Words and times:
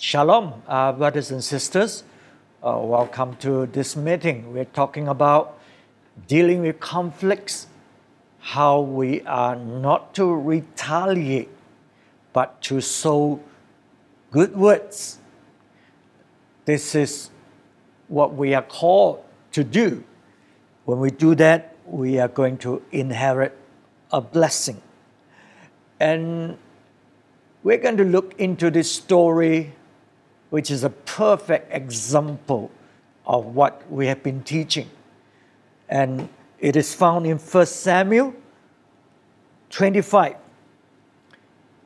Shalom, 0.00 0.62
uh, 0.68 0.92
brothers 0.92 1.32
and 1.32 1.42
sisters. 1.42 2.04
Uh, 2.62 2.78
welcome 2.80 3.34
to 3.38 3.66
this 3.66 3.96
meeting. 3.96 4.52
We're 4.52 4.64
talking 4.64 5.08
about 5.08 5.58
dealing 6.28 6.62
with 6.62 6.78
conflicts, 6.78 7.66
how 8.38 8.78
we 8.78 9.22
are 9.22 9.56
not 9.56 10.14
to 10.14 10.32
retaliate, 10.32 11.48
but 12.32 12.62
to 12.62 12.80
sow 12.80 13.40
good 14.30 14.56
words. 14.56 15.18
This 16.64 16.94
is 16.94 17.30
what 18.06 18.36
we 18.36 18.54
are 18.54 18.62
called 18.62 19.24
to 19.50 19.64
do. 19.64 20.04
When 20.84 21.00
we 21.00 21.10
do 21.10 21.34
that, 21.34 21.74
we 21.84 22.20
are 22.20 22.28
going 22.28 22.58
to 22.58 22.82
inherit 22.92 23.58
a 24.12 24.20
blessing. 24.20 24.80
And 25.98 26.56
we're 27.64 27.78
going 27.78 27.96
to 27.96 28.04
look 28.04 28.36
into 28.38 28.70
this 28.70 28.92
story, 28.92 29.72
which 30.50 30.70
is 30.70 30.84
a 30.84 30.90
perfect 30.90 31.72
example 31.72 32.70
of 33.26 33.44
what 33.46 33.90
we 33.90 34.06
have 34.06 34.22
been 34.22 34.42
teaching. 34.42 34.88
And 35.88 36.28
it 36.58 36.76
is 36.76 36.94
found 36.94 37.26
in 37.26 37.38
1 37.38 37.66
Samuel 37.66 38.34
25 39.70 40.36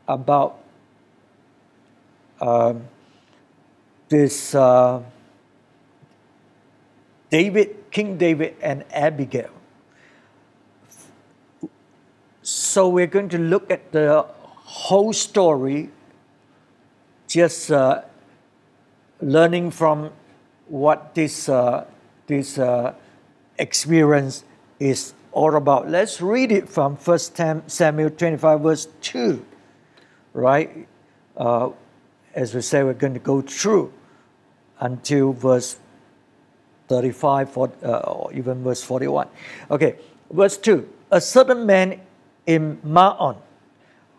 about 0.08 0.58
uh, 2.40 2.74
this 4.08 4.54
uh, 4.54 5.02
David, 7.30 7.90
King 7.90 8.18
David, 8.18 8.56
and 8.60 8.84
Abigail. 8.92 9.50
So 12.42 12.88
we're 12.88 13.06
going 13.06 13.28
to 13.30 13.38
look 13.38 13.70
at 13.70 13.92
the 13.92 14.26
whole 14.46 15.12
story, 15.12 15.90
just 17.28 17.70
uh, 17.70 18.02
learning 19.22 19.70
from 19.70 20.10
what 20.68 21.14
this 21.14 21.48
uh, 21.48 21.86
this 22.26 22.58
uh, 22.58 22.94
experience 23.58 24.44
is 24.78 25.14
all 25.32 25.56
about. 25.56 25.88
Let's 25.88 26.20
read 26.20 26.52
it 26.52 26.68
from 26.68 26.96
1 26.96 27.18
Samuel 27.68 28.10
25, 28.10 28.60
verse 28.60 28.88
2, 29.00 29.44
right? 30.34 30.86
Uh, 31.36 31.70
as 32.34 32.54
we 32.54 32.60
say, 32.60 32.82
we're 32.82 32.94
going 32.94 33.14
to 33.14 33.20
go 33.20 33.40
through 33.40 33.92
until 34.80 35.32
verse 35.32 35.76
35 36.88 37.50
40, 37.50 37.84
uh, 37.84 37.98
or 37.98 38.32
even 38.32 38.62
verse 38.62 38.82
41. 38.82 39.28
Okay, 39.70 39.96
verse 40.30 40.56
2. 40.58 40.88
A 41.10 41.20
certain 41.20 41.64
man 41.66 42.00
in 42.46 42.78
Maon 42.82 43.36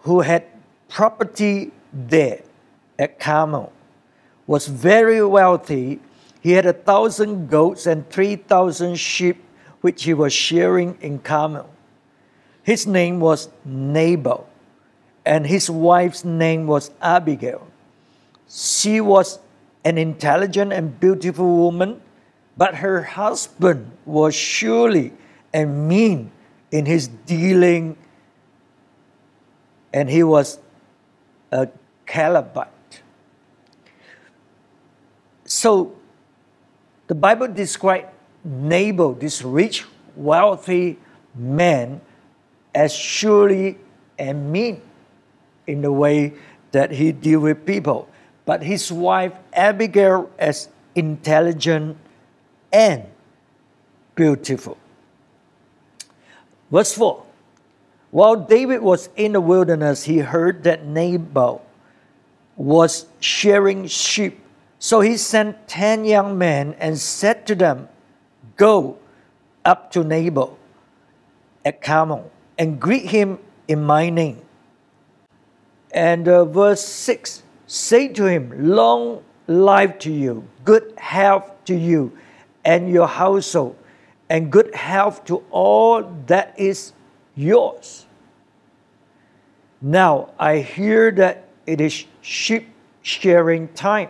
who 0.02 0.22
had 0.22 0.46
property 0.90 1.72
there 1.92 2.42
at 3.00 3.20
Carmel 3.20 3.72
was 4.48 4.68
very 4.68 5.24
wealthy. 5.24 6.00
He 6.42 6.52
had 6.52 6.66
a 6.66 6.74
thousand 6.74 7.50
goats 7.50 7.86
and 7.86 8.10
3,000 8.10 8.96
sheep, 8.96 9.44
which 9.82 10.04
he 10.04 10.14
was 10.14 10.34
shearing 10.34 10.98
in 11.02 11.20
Carmel. 11.20 11.70
His 12.64 12.88
name 12.88 13.20
was 13.20 13.50
Nabal, 13.66 14.48
and 15.26 15.46
his 15.46 15.70
wife's 15.70 16.24
name 16.24 16.68
was 16.68 16.92
Abigail. 17.02 17.68
She 18.50 19.02
was 19.02 19.40
an 19.84 19.98
intelligent 19.98 20.72
and 20.72 21.00
beautiful 21.00 21.58
woman, 21.58 22.02
but 22.58 22.76
her 22.76 23.04
husband 23.04 23.92
was 24.06 24.36
surely 24.36 25.14
and 25.54 25.88
mean 25.88 26.32
in 26.72 26.86
his 26.86 27.08
dealing, 27.08 27.98
and 29.94 30.10
he 30.10 30.24
was 30.24 30.60
a 31.52 31.70
Calebite. 32.06 32.73
So 35.54 35.94
the 37.06 37.14
Bible 37.14 37.48
describes 37.48 38.08
Nabal, 38.44 39.14
this 39.14 39.44
rich, 39.44 39.86
wealthy 40.16 40.98
man, 41.36 42.02
as 42.74 42.92
surely 42.92 43.78
and 44.18 44.52
mean 44.52 44.82
in 45.68 45.82
the 45.82 45.92
way 45.92 46.34
that 46.72 46.90
he 46.90 47.12
deal 47.12 47.40
with 47.40 47.68
people 47.68 48.10
but 48.46 48.64
his 48.64 48.92
wife 48.92 49.34
Abigail 49.54 50.30
as 50.38 50.70
intelligent 50.96 51.98
and 52.72 53.06
beautiful. 54.16 54.78
Verse 56.72 56.94
4 56.94 57.24
While 58.12 58.36
David 58.36 58.82
was 58.82 59.10
in 59.16 59.34
the 59.34 59.42
wilderness, 59.42 60.04
he 60.04 60.20
heard 60.20 60.64
that 60.64 60.86
Nabal 60.86 61.64
was 62.58 63.06
shearing 63.20 63.88
sheep. 63.88 64.43
So 64.84 65.00
he 65.00 65.16
sent 65.16 65.70
ten 65.70 66.04
young 66.04 66.38
men 66.38 66.76
and 66.78 67.00
said 67.00 67.48
to 67.48 67.56
them, 67.56 67.88
Go 68.58 68.98
up 69.64 69.92
to 69.92 70.04
Nabal 70.04 70.60
at 71.64 71.82
Carmel 71.82 72.30
and 72.58 72.82
greet 72.82 73.06
him 73.06 73.40
in 73.70 73.82
my 73.82 74.10
name. 74.10 74.42
And 75.92 76.28
uh, 76.28 76.44
verse 76.44 76.84
6 76.84 77.44
Say 77.66 78.10
to 78.10 78.26
him, 78.26 78.52
Long 78.76 79.24
life 79.48 80.00
to 80.00 80.12
you, 80.12 80.46
good 80.66 80.94
health 80.98 81.50
to 81.64 81.76
you 81.76 82.12
and 82.66 82.90
your 82.90 83.08
household, 83.08 83.78
and 84.30 84.52
good 84.52 84.76
health 84.76 85.24
to 85.32 85.46
all 85.50 86.04
that 86.28 86.60
is 86.60 86.92
yours. 87.36 88.06
Now 89.82 90.32
I 90.38 90.58
hear 90.58 91.10
that 91.12 91.48
it 91.66 91.80
is 91.80 92.04
sheep 92.20 92.68
shearing 93.02 93.70
time. 93.70 94.10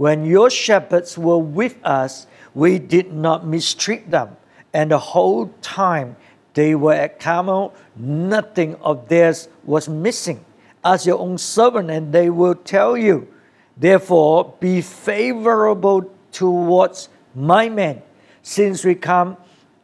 When 0.00 0.24
your 0.24 0.48
shepherds 0.48 1.18
were 1.18 1.36
with 1.36 1.76
us, 1.84 2.26
we 2.54 2.78
did 2.78 3.12
not 3.12 3.44
mistreat 3.44 4.10
them, 4.10 4.34
and 4.72 4.90
the 4.90 4.98
whole 4.98 5.52
time 5.60 6.16
they 6.54 6.74
were 6.74 6.94
at 6.94 7.20
Carmel, 7.20 7.74
nothing 7.94 8.76
of 8.76 9.10
theirs 9.10 9.50
was 9.62 9.90
missing 9.90 10.42
as 10.82 11.04
your 11.04 11.18
own 11.18 11.36
servant, 11.36 11.90
and 11.90 12.14
they 12.14 12.30
will 12.30 12.54
tell 12.54 12.96
you. 12.96 13.28
Therefore, 13.76 14.54
be 14.58 14.80
favorable 14.80 16.10
towards 16.32 17.10
my 17.34 17.68
men, 17.68 18.00
since 18.40 18.82
we 18.82 18.94
come 18.94 19.36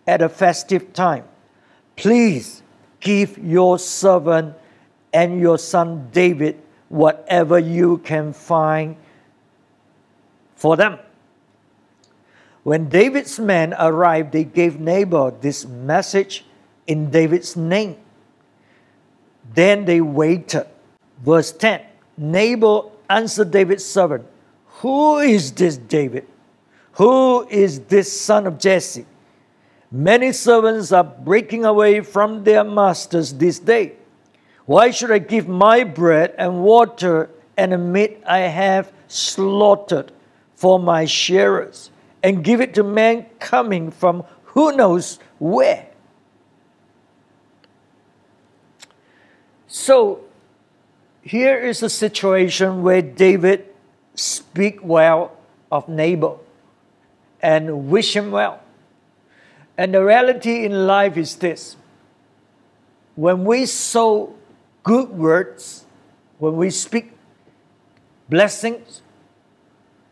at 0.07 0.23
a 0.23 0.31
festive 0.31 0.95
time. 0.95 1.25
Please 1.95 2.63
give 3.01 3.37
your 3.37 3.79
servant 3.79 4.55
and 5.13 5.39
your 5.39 5.59
son 5.59 6.09
David 6.11 6.57
whatever 6.89 7.59
you 7.59 7.99
can 7.99 8.33
find 8.33 8.97
for 10.57 10.77
them. 10.77 10.99
When 12.65 12.89
David's 12.89 13.39
men 13.39 13.75
arrived, 13.79 14.33
they 14.33 14.43
gave 14.43 14.81
Nabal 14.81 15.31
this 15.41 15.65
message 15.65 16.45
in 16.89 17.11
David's 17.11 17.57
name. 17.57 17.97
Then 19.55 19.85
they 19.85 20.01
waited 20.01 20.67
Verse 21.25 21.53
10 21.53 21.81
Nabal 22.19 22.93
answered 23.09 23.51
David's 23.51 23.85
servant, 23.85 24.27
Who 24.81 25.19
is 25.19 25.53
this 25.53 25.77
David? 25.77 26.27
Who 26.93 27.47
is 27.49 27.81
this 27.81 28.21
son 28.21 28.47
of 28.47 28.59
Jesse? 28.59 29.07
Many 29.91 30.33
servants 30.33 30.93
are 30.93 31.05
breaking 31.05 31.65
away 31.65 32.01
from 32.01 32.45
their 32.45 32.65
masters 32.65 33.35
this 33.35 33.59
day. 33.59 33.93
Why 34.65 34.91
should 34.91 35.11
I 35.13 35.19
give 35.19 35.47
my 35.47 35.85
bread 35.85 36.35
and 36.39 36.63
water 36.63 37.31
and 37.57 37.73
the 37.73 37.79
meat 37.79 38.23
I 38.27 38.41
have 38.41 38.93
slaughtered 39.09 40.11
for 40.57 40.79
my 40.79 41.05
sharers 41.05 41.91
and 42.23 42.43
give 42.43 42.61
it 42.61 42.75
to 42.75 42.83
men 42.83 43.27
coming 43.39 43.91
from 43.91 44.25
who 44.45 44.75
knows 44.75 45.21
where? 45.39 45.87
So 49.69 50.25
here 51.23 51.59
is 51.59 51.83
a 51.83 51.91
situation 51.91 52.83
where 52.83 53.03
David 53.03 53.67
speak 54.15 54.83
well 54.83 55.37
of 55.71 55.89
Nabal 55.89 56.43
and 57.43 57.89
wish 57.89 58.17
him 58.17 58.31
well. 58.31 58.61
And 59.77 59.93
the 59.93 60.03
reality 60.03 60.65
in 60.65 60.87
life 60.87 61.17
is 61.17 61.37
this 61.37 61.77
when 63.15 63.45
we 63.45 63.67
sow 63.67 64.35
good 64.83 65.11
words, 65.11 65.85
when 66.39 66.57
we 66.57 66.71
speak 66.71 67.13
blessings, 68.29 69.03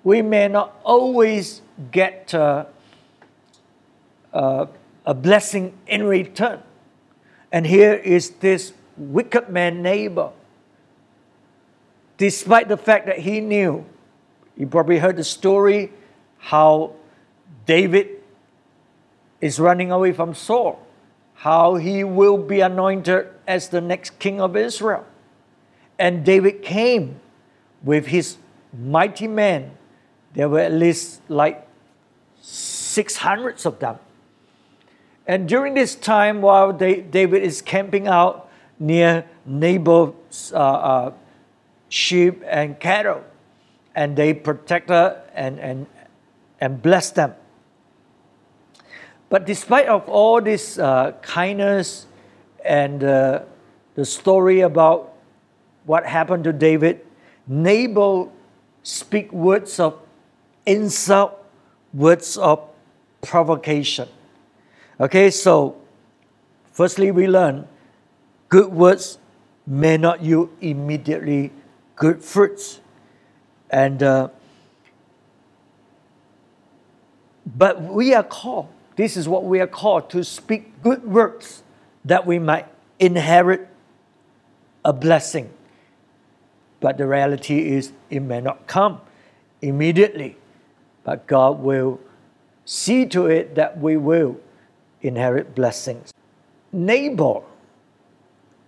we 0.04 0.22
may 0.22 0.48
not 0.48 0.78
always 0.84 1.62
get 1.90 2.32
uh, 2.34 2.66
uh, 4.32 4.66
a 5.04 5.14
blessing 5.14 5.72
in 5.86 6.04
return. 6.04 6.62
And 7.50 7.66
here 7.66 7.94
is 7.94 8.30
this 8.30 8.72
wicked 8.96 9.48
man, 9.48 9.82
Nabal. 9.82 10.34
despite 12.16 12.68
the 12.68 12.76
fact 12.76 13.06
that 13.06 13.18
he 13.18 13.40
knew, 13.40 13.84
you 14.56 14.66
probably 14.66 14.98
heard 14.98 15.16
the 15.16 15.24
story 15.24 15.92
how 16.38 16.92
David 17.66 18.08
is 19.40 19.58
running 19.58 19.90
away 19.90 20.12
from 20.12 20.34
Saul, 20.34 20.80
how 21.34 21.74
he 21.76 22.04
will 22.04 22.38
be 22.38 22.60
anointed 22.60 23.28
as 23.46 23.68
the 23.68 23.80
next 23.80 24.18
king 24.18 24.40
of 24.40 24.56
Israel. 24.56 25.04
And 25.98 26.24
David 26.24 26.62
came 26.62 27.20
with 27.82 28.06
his 28.06 28.36
mighty 28.72 29.28
men. 29.28 29.72
There 30.34 30.48
were 30.48 30.60
at 30.60 30.72
least 30.72 31.20
like 31.28 31.66
600 32.42 33.64
of 33.66 33.78
them. 33.78 33.98
And 35.26 35.48
during 35.48 35.74
this 35.74 35.94
time, 35.94 36.42
while 36.42 36.72
David 36.72 37.42
is 37.42 37.62
camping 37.62 38.06
out 38.06 38.50
near 38.78 39.24
Nabal's 39.46 40.52
uh, 40.52 40.58
uh, 40.58 41.12
sheep 41.88 42.42
and 42.46 42.78
cattle, 42.78 43.24
and 43.94 44.16
they 44.16 44.34
protect 44.34 44.90
her 44.90 45.22
and, 45.34 45.58
and, 45.60 45.86
and 46.60 46.82
bless 46.82 47.10
them. 47.10 47.34
But 49.30 49.46
despite 49.46 49.86
of 49.86 50.08
all 50.08 50.40
this 50.40 50.78
uh, 50.78 51.12
kindness 51.22 52.06
and 52.64 53.02
uh, 53.02 53.42
the 53.94 54.04
story 54.04 54.60
about 54.60 55.14
what 55.86 56.04
happened 56.04 56.44
to 56.44 56.52
David, 56.52 57.00
Nabal 57.46 58.32
speak 58.82 59.32
words 59.32 59.80
of 59.80 59.98
insult, 60.66 61.32
words 61.92 62.36
of 62.36 62.62
provocation. 63.22 64.08
Okay, 65.00 65.30
so 65.30 65.76
firstly 66.72 67.10
we 67.10 67.26
learn 67.26 67.66
good 68.48 68.72
words 68.72 69.18
may 69.66 69.96
not 69.96 70.22
yield 70.22 70.50
immediately 70.60 71.52
good 71.96 72.22
fruits. 72.22 72.80
And 73.70 74.02
uh, 74.02 74.28
but 77.56 77.82
we 77.82 78.14
are 78.14 78.22
called, 78.22 78.68
this 78.96 79.16
is 79.16 79.28
what 79.28 79.44
we 79.44 79.60
are 79.60 79.66
called 79.66 80.10
to 80.10 80.24
speak 80.24 80.82
good 80.82 81.04
words 81.04 81.62
that 82.04 82.26
we 82.26 82.38
might 82.38 82.66
inherit 82.98 83.68
a 84.84 84.92
blessing. 84.92 85.50
But 86.80 86.98
the 86.98 87.06
reality 87.06 87.72
is, 87.72 87.92
it 88.10 88.20
may 88.20 88.40
not 88.40 88.66
come 88.66 89.00
immediately, 89.62 90.36
but 91.04 91.26
God 91.26 91.60
will 91.60 92.00
see 92.64 93.06
to 93.06 93.26
it 93.26 93.54
that 93.54 93.78
we 93.78 93.96
will 93.96 94.40
inherit 95.02 95.54
blessings. 95.54 96.12
Nabal 96.72 97.44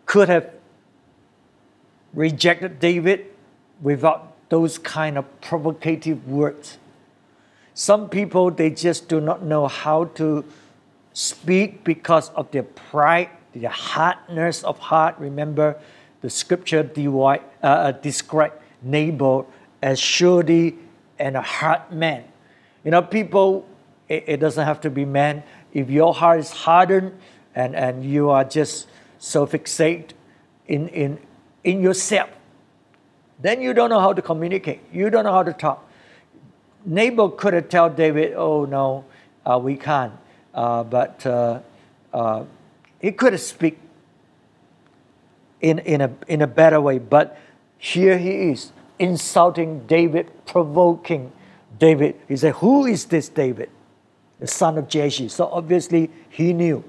could 0.05 0.29
have 0.29 0.51
rejected 2.15 2.79
David 2.79 3.27
without 3.81 4.33
those 4.49 4.79
kind 4.79 5.19
of 5.19 5.41
provocative 5.41 6.29
words. 6.29 6.79
Some 7.75 8.09
people, 8.09 8.51
they 8.51 8.71
just 8.71 9.09
do 9.09 9.21
not 9.21 9.43
know 9.43 9.67
how 9.67 10.05
to 10.17 10.45
speak 11.13 11.85
because 11.85 12.31
of 12.31 12.51
their 12.51 12.63
pride, 12.63 13.31
their 13.55 13.71
hardness 13.71 14.63
of 14.65 14.79
heart. 14.79 15.17
Remember, 15.19 15.79
the 16.21 16.31
scripture 16.31 16.89
uh, 16.97 17.39
uh, 17.63 17.93
described 17.93 18.55
Nabal 18.83 19.47
as 19.83 19.99
surely 19.99 20.79
and 21.19 21.37
a 21.37 21.43
hard 21.43 21.91
man. 21.91 22.25
You 22.85 22.91
know, 22.91 23.03
people, 23.03 23.67
it, 24.09 24.25
it 24.27 24.37
doesn't 24.39 24.65
have 24.65 24.81
to 24.83 24.91
be 24.91 25.05
man. 25.05 25.43
If 25.73 25.91
your 25.91 26.15
heart 26.15 26.41
is 26.41 26.51
hardened 26.51 27.19
and, 27.55 27.75
and 27.75 28.05
you 28.05 28.31
are 28.31 28.45
just 28.45 28.89
so 29.19 29.47
fixated 29.47 30.11
in, 30.67 30.89
in, 30.89 31.19
in 31.65 31.81
yourself, 31.83 32.31
then 33.41 33.61
you 33.61 33.75
don't 33.75 33.91
know 33.91 34.01
how 34.01 34.13
to 34.13 34.23
communicate. 34.23 34.81
You 34.93 35.11
don't 35.11 35.25
know 35.25 35.33
how 35.33 35.43
to 35.43 35.53
talk. 35.53 35.87
Nabal 36.85 37.31
could 37.31 37.53
have 37.53 37.69
told 37.69 37.97
David, 37.97 38.35
"Oh 38.35 38.65
no, 38.65 39.05
uh, 39.45 39.59
we 39.59 39.77
can't," 39.77 40.13
uh, 40.55 40.85
but 40.85 41.27
uh, 41.27 41.61
uh, 42.15 42.45
he 43.01 43.11
could 43.11 43.33
have 43.33 43.43
speak 43.43 43.79
in 45.61 45.81
in 45.81 46.01
a 46.01 46.11
in 46.29 46.43
a 46.43 46.47
better 46.47 46.81
way. 46.81 46.99
But 46.99 47.37
here 47.77 48.17
he 48.17 48.51
is 48.51 48.71
insulting 48.99 49.87
David, 49.87 50.31
provoking 50.47 51.33
David. 51.79 52.17
He 52.29 52.37
said, 52.37 52.55
"Who 52.55 52.87
is 52.87 53.07
this 53.07 53.29
David, 53.29 53.71
the 54.41 54.47
son 54.47 54.79
of 54.79 54.89
Jesse?" 54.89 55.29
So 55.29 55.47
obviously 55.47 56.11
he 56.31 56.53
knew. 56.53 56.85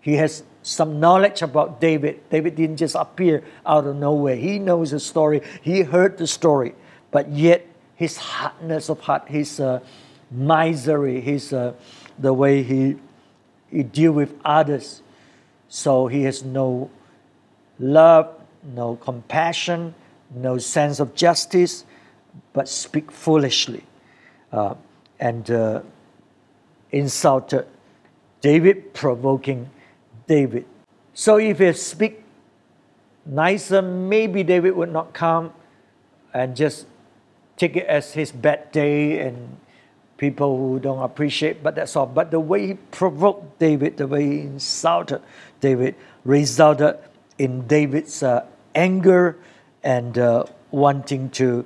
He 0.00 0.14
has 0.14 0.42
some 0.62 1.00
knowledge 1.00 1.42
about 1.42 1.80
David. 1.80 2.28
David 2.30 2.56
didn't 2.56 2.76
just 2.76 2.94
appear 2.94 3.42
out 3.66 3.86
of 3.86 3.96
nowhere. 3.96 4.36
He 4.36 4.58
knows 4.58 4.90
the 4.90 5.00
story. 5.00 5.42
He 5.62 5.82
heard 5.82 6.18
the 6.18 6.26
story, 6.26 6.74
but 7.10 7.30
yet 7.30 7.66
his 7.96 8.16
hardness 8.16 8.88
of 8.88 9.00
heart, 9.00 9.28
his 9.28 9.58
uh, 9.58 9.80
misery, 10.30 11.20
his 11.20 11.52
uh, 11.52 11.72
the 12.18 12.32
way 12.32 12.62
he 12.62 12.96
he 13.70 13.82
deal 13.82 14.12
with 14.12 14.34
others. 14.44 15.02
So 15.68 16.06
he 16.06 16.22
has 16.22 16.44
no 16.44 16.90
love, 17.78 18.28
no 18.62 18.96
compassion, 18.96 19.94
no 20.34 20.58
sense 20.58 21.00
of 21.00 21.14
justice, 21.14 21.84
but 22.52 22.68
speak 22.68 23.10
foolishly, 23.10 23.84
uh, 24.52 24.74
and 25.18 25.50
uh, 25.50 25.80
insulted 26.90 27.66
David, 28.40 28.94
provoking 28.94 29.70
David. 30.26 30.64
So 31.14 31.38
if 31.38 31.58
he 31.58 31.72
speak 31.72 32.22
nicer, 33.26 33.82
maybe 33.82 34.42
David 34.42 34.76
would 34.76 34.92
not 34.92 35.12
come 35.12 35.52
and 36.32 36.54
just 36.54 36.86
take 37.56 37.76
it 37.76 37.86
as 37.86 38.12
his 38.12 38.30
bad 38.30 38.70
day 38.70 39.18
and 39.20 39.58
people 40.16 40.56
who 40.56 40.78
don't 40.78 41.02
appreciate, 41.02 41.62
but 41.62 41.74
that's 41.74 41.96
all. 41.96 42.06
But 42.06 42.30
the 42.30 42.40
way 42.40 42.68
he 42.68 42.74
provoked 42.74 43.58
David, 43.58 43.96
the 43.96 44.06
way 44.06 44.24
he 44.24 44.40
insulted 44.40 45.22
David, 45.60 45.94
resulted 46.24 46.98
in 47.38 47.66
David's 47.66 48.22
uh, 48.22 48.44
anger 48.74 49.36
and 49.88 50.18
uh, 50.18 50.44
wanting 50.70 51.30
to 51.30 51.64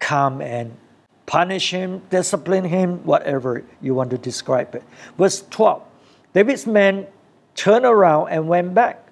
come 0.00 0.42
and 0.42 0.76
punish 1.24 1.70
him, 1.70 2.02
discipline 2.10 2.64
him, 2.64 3.02
whatever 3.06 3.64
you 3.80 3.94
want 3.94 4.10
to 4.10 4.18
describe 4.18 4.74
it. 4.74 4.84
Verse 5.16 5.42
12 5.48 5.82
David's 6.34 6.66
men 6.66 7.06
turned 7.54 7.86
around 7.86 8.28
and 8.28 8.46
went 8.46 8.74
back. 8.74 9.02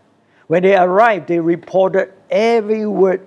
When 0.48 0.62
they 0.62 0.76
arrived, 0.76 1.28
they 1.28 1.40
reported 1.40 2.12
every 2.30 2.86
word. 2.86 3.22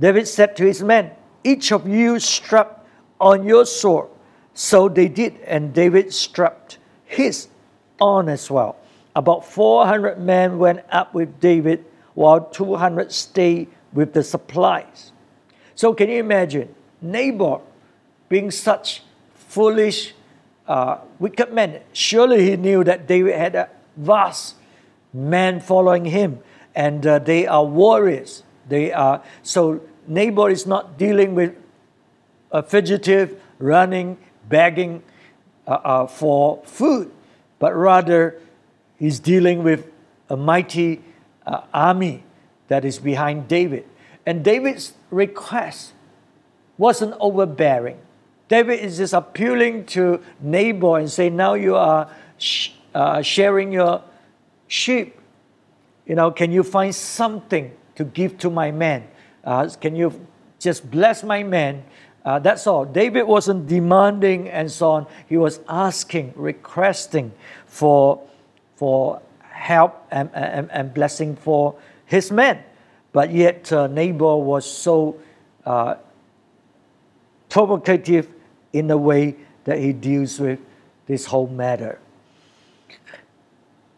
David 0.00 0.26
said 0.26 0.56
to 0.56 0.64
his 0.64 0.82
men, 0.82 1.10
each 1.44 1.70
of 1.70 1.86
you 1.86 2.18
strap 2.18 2.86
on 3.20 3.44
your 3.44 3.66
sword. 3.66 4.08
So 4.54 4.88
they 4.88 5.08
did, 5.08 5.36
and 5.40 5.74
David 5.74 6.14
strapped 6.14 6.78
his 7.04 7.48
on 8.00 8.30
as 8.30 8.50
well. 8.50 8.76
About 9.14 9.44
400 9.44 10.18
men 10.18 10.56
went 10.56 10.80
up 10.88 11.12
with 11.12 11.38
David, 11.38 11.84
while 12.14 12.40
200 12.40 13.12
stayed 13.12 13.68
with 13.96 14.12
the 14.12 14.22
supplies. 14.22 15.10
So 15.74 15.94
can 15.94 16.08
you 16.08 16.18
imagine 16.18 16.72
Nabal 17.02 17.66
being 18.28 18.50
such 18.50 19.02
foolish, 19.34 20.14
uh, 20.68 20.98
wicked 21.18 21.52
man? 21.52 21.80
Surely 21.92 22.48
he 22.48 22.56
knew 22.56 22.84
that 22.84 23.08
David 23.08 23.34
had 23.34 23.54
a 23.56 23.70
vast 23.96 24.56
man 25.12 25.60
following 25.60 26.04
him, 26.04 26.40
and 26.74 27.04
uh, 27.06 27.18
they 27.18 27.46
are 27.46 27.64
warriors. 27.64 28.44
They 28.68 28.92
are 28.92 29.22
so 29.42 29.80
Nabal 30.06 30.46
is 30.46 30.66
not 30.66 30.98
dealing 30.98 31.34
with 31.34 31.54
a 32.52 32.62
fugitive 32.62 33.40
running, 33.58 34.18
begging 34.48 35.02
uh, 35.66 35.70
uh, 35.70 36.06
for 36.06 36.62
food, 36.64 37.10
but 37.58 37.74
rather 37.74 38.38
he's 38.98 39.18
dealing 39.18 39.62
with 39.62 39.90
a 40.28 40.36
mighty 40.36 41.02
uh, 41.46 41.62
army 41.72 42.22
that 42.68 42.84
is 42.84 42.98
behind 42.98 43.48
David. 43.48 43.86
And 44.26 44.44
David's 44.44 44.92
request 45.10 45.92
wasn't 46.76 47.14
overbearing. 47.20 47.98
David 48.48 48.80
is 48.80 48.98
just 48.98 49.12
appealing 49.12 49.86
to 49.86 50.20
Nabal 50.40 50.96
and 50.96 51.10
saying, 51.10 51.36
Now 51.36 51.54
you 51.54 51.76
are 51.76 52.10
sh- 52.38 52.70
uh, 52.94 53.22
sharing 53.22 53.72
your 53.72 54.02
sheep. 54.66 55.18
You 56.06 56.16
know, 56.16 56.30
can 56.30 56.52
you 56.52 56.62
find 56.62 56.94
something 56.94 57.72
to 57.94 58.04
give 58.04 58.38
to 58.38 58.50
my 58.50 58.70
men? 58.70 59.08
Uh, 59.44 59.68
can 59.80 59.96
you 59.96 60.26
just 60.58 60.90
bless 60.90 61.22
my 61.22 61.42
man? 61.42 61.84
Uh, 62.24 62.40
that's 62.40 62.66
all. 62.66 62.84
David 62.84 63.22
wasn't 63.22 63.68
demanding 63.68 64.48
and 64.48 64.70
so 64.70 64.90
on. 64.90 65.06
He 65.28 65.36
was 65.36 65.60
asking, 65.68 66.32
requesting 66.34 67.32
for, 67.66 68.20
for 68.74 69.22
help 69.40 70.06
and, 70.10 70.28
and, 70.34 70.70
and 70.72 70.92
blessing 70.92 71.36
for 71.36 71.76
his 72.04 72.32
men. 72.32 72.62
But 73.16 73.32
yet, 73.32 73.72
uh, 73.72 73.86
Nabal 73.86 74.42
was 74.42 74.70
so 74.70 75.16
uh, 75.64 75.94
provocative 77.48 78.28
in 78.74 78.88
the 78.88 78.98
way 78.98 79.36
that 79.64 79.78
he 79.78 79.94
deals 79.94 80.38
with 80.38 80.60
this 81.06 81.24
whole 81.24 81.46
matter. 81.46 81.98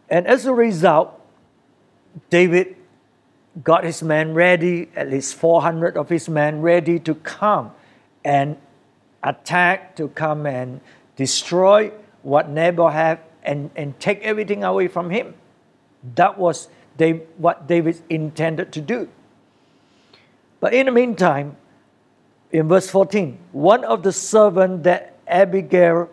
And 0.08 0.24
as 0.28 0.46
a 0.46 0.54
result, 0.54 1.20
David 2.30 2.76
got 3.64 3.82
his 3.82 4.04
men 4.04 4.34
ready, 4.34 4.88
at 4.94 5.10
least 5.10 5.34
400 5.34 5.96
of 5.96 6.08
his 6.08 6.28
men 6.28 6.62
ready 6.62 7.00
to 7.00 7.16
come 7.16 7.72
and 8.24 8.56
attack, 9.24 9.96
to 9.96 10.06
come 10.10 10.46
and 10.46 10.80
destroy 11.16 11.90
what 12.22 12.48
Nabal 12.48 12.90
had 12.90 13.18
and, 13.42 13.70
and 13.74 13.98
take 13.98 14.20
everything 14.20 14.62
away 14.62 14.86
from 14.86 15.10
him. 15.10 15.34
That 16.14 16.38
was 16.38 16.68
what 17.36 17.66
David 17.66 18.02
intended 18.08 18.72
to 18.72 18.80
do. 18.80 19.08
But 20.60 20.74
in 20.74 20.86
the 20.86 20.92
meantime, 20.92 21.56
in 22.50 22.68
verse 22.68 22.88
14, 22.90 23.38
one 23.52 23.84
of 23.84 24.02
the 24.02 24.12
servants 24.12 24.84
that 24.84 25.16
Abigail, 25.26 26.08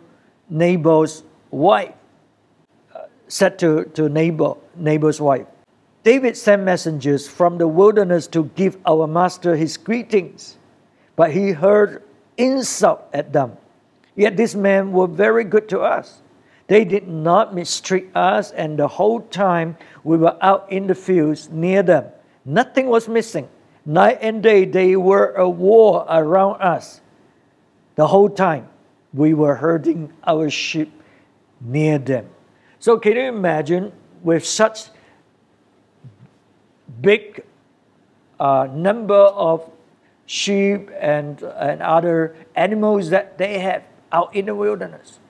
Nabal's 0.48 1.24
wife, 1.50 1.94
uh, 2.94 3.02
said 3.28 3.58
to, 3.58 3.84
to 3.94 4.08
Nabal, 4.08 4.62
Nabal's 4.76 5.20
wife, 5.20 5.46
David 6.04 6.36
sent 6.36 6.62
messengers 6.62 7.26
from 7.26 7.58
the 7.58 7.66
wilderness 7.66 8.28
to 8.28 8.44
give 8.54 8.76
our 8.86 9.08
master 9.08 9.56
his 9.56 9.76
greetings, 9.76 10.56
but 11.16 11.32
he 11.32 11.50
heard 11.50 12.04
insult 12.36 13.02
at 13.12 13.32
them. 13.32 13.56
Yet 14.14 14.36
these 14.36 14.54
men 14.54 14.92
were 14.92 15.08
very 15.08 15.42
good 15.42 15.68
to 15.70 15.80
us. 15.80 16.22
They 16.68 16.84
did 16.84 17.06
not 17.06 17.54
mistreat 17.54 18.08
us, 18.14 18.50
and 18.50 18.78
the 18.78 18.88
whole 18.88 19.20
time 19.20 19.76
we 20.02 20.16
were 20.16 20.36
out 20.42 20.70
in 20.70 20.86
the 20.86 20.94
fields 20.94 21.48
near 21.48 21.82
them, 21.82 22.06
nothing 22.44 22.86
was 22.88 23.08
missing. 23.08 23.48
Night 23.84 24.18
and 24.20 24.42
day 24.42 24.64
they 24.64 24.96
were 24.96 25.32
a 25.34 25.48
war 25.48 26.04
around 26.08 26.60
us. 26.60 27.00
The 27.94 28.08
whole 28.08 28.28
time 28.28 28.68
we 29.14 29.32
were 29.32 29.54
herding 29.54 30.12
our 30.26 30.50
sheep 30.50 30.92
near 31.60 31.98
them. 31.98 32.28
So 32.80 32.98
can 32.98 33.12
you 33.12 33.22
imagine 33.22 33.92
with 34.22 34.44
such 34.44 34.90
big 37.00 37.44
uh, 38.40 38.68
number 38.72 39.14
of 39.14 39.70
sheep 40.26 40.90
and, 40.98 41.40
and 41.42 41.80
other 41.80 42.36
animals 42.56 43.10
that 43.10 43.38
they 43.38 43.60
have 43.60 43.84
out 44.10 44.34
in 44.34 44.46
the 44.46 44.54
wilderness? 44.54 45.20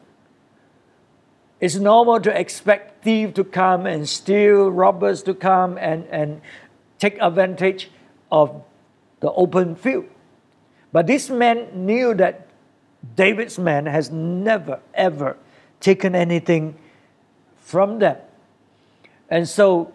It's 1.67 1.75
normal 1.75 2.21
to 2.21 2.31
expect 2.31 3.03
thieves 3.03 3.35
to 3.35 3.43
come 3.43 3.87
and 3.87 4.09
steal, 4.09 4.71
robbers 4.71 5.25
to 5.25 5.35
come 5.35 5.77
and, 5.79 6.07
and 6.13 6.41
take 7.01 7.19
advantage 7.21 7.91
of 8.31 8.63
the 9.19 9.33
open 9.33 9.75
field. 9.75 10.05
But 10.93 11.09
this 11.09 11.29
man 11.29 11.67
knew 11.75 12.15
that 12.15 12.47
David's 13.17 13.59
man 13.59 13.87
has 13.87 14.13
never, 14.13 14.79
ever 14.95 15.39
taken 15.81 16.15
anything 16.15 16.77
from 17.57 17.99
them. 17.99 18.19
And 19.29 19.49
so 19.49 19.93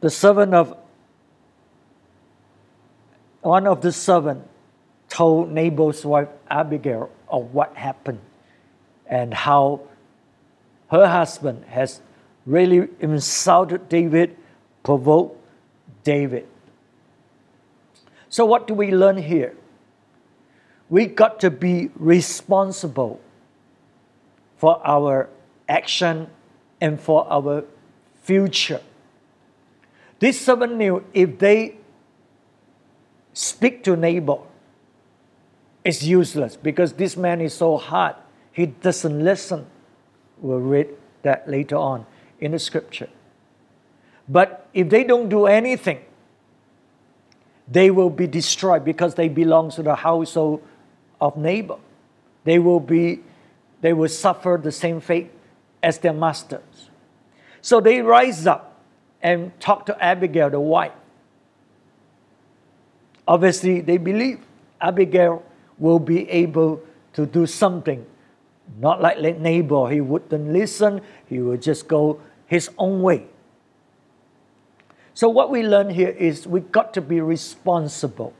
the 0.00 0.10
servant 0.10 0.52
of 0.52 0.76
one 3.42 3.68
of 3.68 3.82
the 3.82 3.92
servants 3.92 4.48
told 5.08 5.52
Nabal's 5.52 6.04
wife 6.04 6.26
Abigail 6.50 7.08
of 7.28 7.54
what 7.54 7.76
happened 7.76 8.18
and 9.06 9.32
how 9.32 9.82
her 10.88 11.06
husband 11.06 11.64
has 11.66 12.00
really 12.46 12.88
insulted 13.00 13.88
David, 13.88 14.36
provoked 14.82 15.38
David. 16.02 16.46
So, 18.28 18.44
what 18.44 18.66
do 18.66 18.74
we 18.74 18.90
learn 18.90 19.16
here? 19.16 19.56
We 20.90 21.06
got 21.06 21.40
to 21.40 21.50
be 21.50 21.90
responsible 21.96 23.20
for 24.56 24.80
our 24.86 25.28
action 25.68 26.28
and 26.80 27.00
for 27.00 27.26
our 27.30 27.64
future. 28.22 28.80
This 30.18 30.40
servant 30.40 30.76
knew 30.76 31.04
if 31.12 31.38
they 31.38 31.76
speak 33.32 33.82
to 33.84 33.96
Nabal, 33.96 34.46
it's 35.84 36.02
useless 36.02 36.56
because 36.56 36.94
this 36.94 37.16
man 37.16 37.40
is 37.40 37.54
so 37.54 37.76
hard. 37.76 38.16
He 38.52 38.66
doesn't 38.66 39.22
listen. 39.22 39.66
We'll 40.38 40.58
read 40.58 40.88
that 41.22 41.48
later 41.48 41.76
on 41.76 42.06
in 42.40 42.52
the 42.52 42.58
scripture. 42.58 43.08
But 44.28 44.68
if 44.72 44.88
they 44.88 45.04
don't 45.04 45.28
do 45.28 45.46
anything, 45.46 46.00
they 47.68 47.90
will 47.90 48.10
be 48.10 48.26
destroyed 48.26 48.84
because 48.84 49.14
they 49.14 49.28
belong 49.28 49.70
to 49.72 49.82
the 49.82 49.94
household 49.94 50.62
of 51.20 51.36
Nabal. 51.36 51.80
They 52.44 52.58
will 52.58 52.80
be, 52.80 53.20
they 53.80 53.92
will 53.92 54.08
suffer 54.08 54.60
the 54.62 54.72
same 54.72 55.00
fate 55.00 55.30
as 55.82 55.98
their 55.98 56.12
masters. 56.12 56.90
So 57.62 57.80
they 57.80 58.02
rise 58.02 58.46
up 58.46 58.80
and 59.22 59.58
talk 59.60 59.86
to 59.86 60.04
Abigail, 60.04 60.50
the 60.50 60.60
wife. 60.60 60.92
Obviously, 63.26 63.80
they 63.80 63.96
believe 63.96 64.40
Abigail 64.80 65.42
will 65.78 65.98
be 65.98 66.28
able 66.28 66.82
to 67.14 67.24
do 67.24 67.46
something. 67.46 68.04
Not 68.78 69.02
like 69.02 69.18
Nabal, 69.18 69.86
he 69.86 70.00
wouldn't 70.00 70.52
listen, 70.52 71.00
he 71.26 71.40
would 71.40 71.62
just 71.62 71.86
go 71.86 72.20
his 72.46 72.70
own 72.78 73.02
way. 73.02 73.26
So, 75.14 75.28
what 75.28 75.50
we 75.50 75.62
learn 75.62 75.90
here 75.90 76.08
is 76.08 76.46
we 76.46 76.60
got 76.60 76.92
to 76.94 77.00
be 77.00 77.20
responsible 77.20 78.32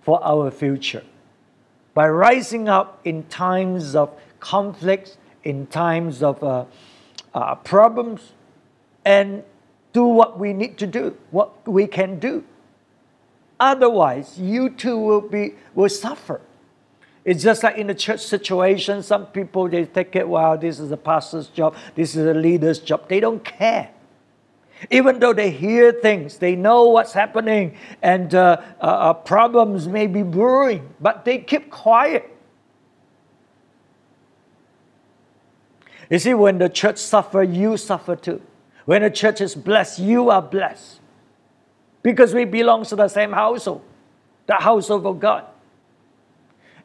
for 0.00 0.22
our 0.24 0.50
future 0.50 1.04
by 1.94 2.08
rising 2.08 2.68
up 2.68 3.00
in 3.04 3.24
times 3.24 3.94
of 3.94 4.10
conflicts, 4.40 5.16
in 5.44 5.66
times 5.66 6.22
of 6.22 6.42
uh, 6.42 6.64
uh, 7.34 7.54
problems, 7.56 8.32
and 9.04 9.44
do 9.92 10.04
what 10.04 10.38
we 10.38 10.52
need 10.52 10.76
to 10.78 10.86
do, 10.86 11.16
what 11.30 11.66
we 11.68 11.86
can 11.86 12.18
do. 12.18 12.44
Otherwise, 13.60 14.38
you 14.38 14.70
too 14.70 14.98
will 14.98 15.20
be 15.20 15.54
will 15.74 15.88
suffer. 15.88 16.40
It's 17.28 17.42
just 17.42 17.62
like 17.62 17.76
in 17.76 17.88
the 17.88 17.94
church 17.94 18.20
situation, 18.20 19.02
some 19.02 19.26
people 19.26 19.68
they 19.68 19.84
take 19.84 20.16
it, 20.16 20.26
wow, 20.26 20.56
this 20.56 20.80
is 20.80 20.90
a 20.92 20.96
pastor's 20.96 21.48
job, 21.48 21.76
this 21.94 22.16
is 22.16 22.24
a 22.24 22.32
leader's 22.32 22.78
job. 22.78 23.06
They 23.06 23.20
don't 23.20 23.44
care. 23.44 23.90
Even 24.90 25.18
though 25.18 25.34
they 25.34 25.50
hear 25.50 25.92
things, 25.92 26.38
they 26.38 26.56
know 26.56 26.88
what's 26.88 27.12
happening, 27.12 27.76
and 28.00 28.34
uh, 28.34 28.62
uh, 28.80 28.84
uh, 28.84 29.12
problems 29.12 29.86
may 29.86 30.06
be 30.06 30.22
brewing, 30.22 30.88
but 31.02 31.26
they 31.26 31.36
keep 31.36 31.70
quiet. 31.70 32.34
You 36.08 36.18
see, 36.18 36.32
when 36.32 36.56
the 36.56 36.70
church 36.70 36.96
suffer, 36.96 37.42
you 37.42 37.76
suffer 37.76 38.16
too. 38.16 38.40
When 38.86 39.02
the 39.02 39.10
church 39.10 39.42
is 39.42 39.54
blessed, 39.54 39.98
you 39.98 40.30
are 40.30 40.40
blessed. 40.40 41.00
Because 42.02 42.32
we 42.32 42.46
belong 42.46 42.86
to 42.86 42.96
the 42.96 43.08
same 43.08 43.32
household, 43.32 43.82
the 44.46 44.54
household 44.54 45.04
of 45.04 45.20
God. 45.20 45.44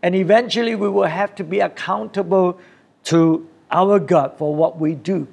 And 0.03 0.15
eventually 0.15 0.75
we 0.75 0.89
will 0.89 1.07
have 1.07 1.33
to 1.36 1.45
be 1.45 1.62
accountable 1.62 2.60
to 3.05 3.48
our 3.72 4.00
God 4.00 4.38
for 4.38 4.53
what 4.53 4.77
we 4.77 4.95
do 4.95 5.29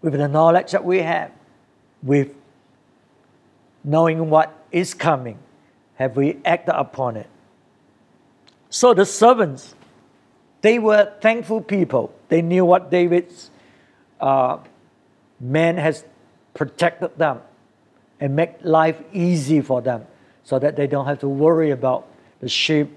with 0.00 0.12
the 0.12 0.28
knowledge 0.28 0.70
that 0.70 0.84
we 0.84 1.00
have 1.00 1.32
with 2.00 2.32
knowing 3.82 4.30
what 4.30 4.56
is 4.70 4.94
coming, 4.94 5.38
have 5.96 6.16
we 6.16 6.38
acted 6.44 6.74
upon 6.76 7.16
it? 7.16 7.28
So 8.70 8.94
the 8.94 9.04
servants, 9.04 9.74
they 10.60 10.78
were 10.78 11.12
thankful 11.20 11.60
people. 11.60 12.14
They 12.28 12.42
knew 12.42 12.64
what 12.64 12.92
David's 12.92 13.50
uh, 14.20 14.58
man 15.40 15.76
has 15.78 16.04
protected 16.54 17.18
them 17.18 17.40
and 18.20 18.36
make 18.36 18.54
life 18.62 19.02
easy 19.12 19.60
for 19.60 19.82
them 19.82 20.06
so 20.44 20.60
that 20.60 20.76
they 20.76 20.86
don't 20.86 21.06
have 21.06 21.18
to 21.20 21.28
worry 21.28 21.72
about 21.72 22.06
the 22.40 22.48
sheep 22.48 22.90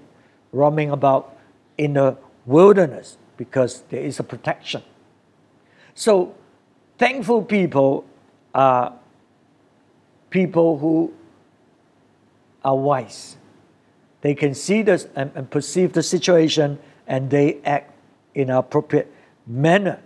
roaming 0.54 0.90
about 0.90 1.36
in 1.76 1.94
the 1.94 2.16
wilderness 2.46 3.18
because 3.36 3.82
there 3.90 4.00
is 4.00 4.20
a 4.20 4.22
protection. 4.22 4.82
So 5.94 6.34
thankful 6.98 7.42
people 7.42 8.04
are 8.54 8.94
people 10.30 10.78
who 10.78 11.12
are 12.64 12.76
wise. 12.76 13.36
They 14.20 14.34
can 14.34 14.54
see 14.54 14.82
this 14.82 15.06
and, 15.14 15.30
and 15.34 15.50
perceive 15.50 15.92
the 15.92 16.02
situation 16.02 16.78
and 17.06 17.30
they 17.30 17.60
act 17.64 17.92
in 18.34 18.50
an 18.50 18.56
appropriate 18.56 19.12
manner. 19.46 20.00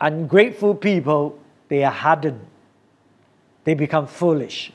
Ungrateful 0.00 0.74
people, 0.74 1.38
they 1.68 1.82
are 1.82 1.92
hardened. 1.92 2.46
They 3.64 3.74
become 3.74 4.06
foolish. 4.06 4.72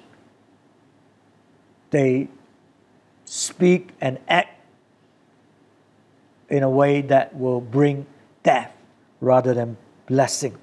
They 1.91 2.27
speak 3.25 3.89
and 4.01 4.19
act 4.27 4.58
in 6.50 6.63
a 6.63 6.70
way 6.70 7.01
that 7.01 7.36
will 7.36 7.62
bring 7.62 8.06
death 8.44 8.72
rather 9.22 9.53
than 9.53 9.77
blessing. 10.08 10.58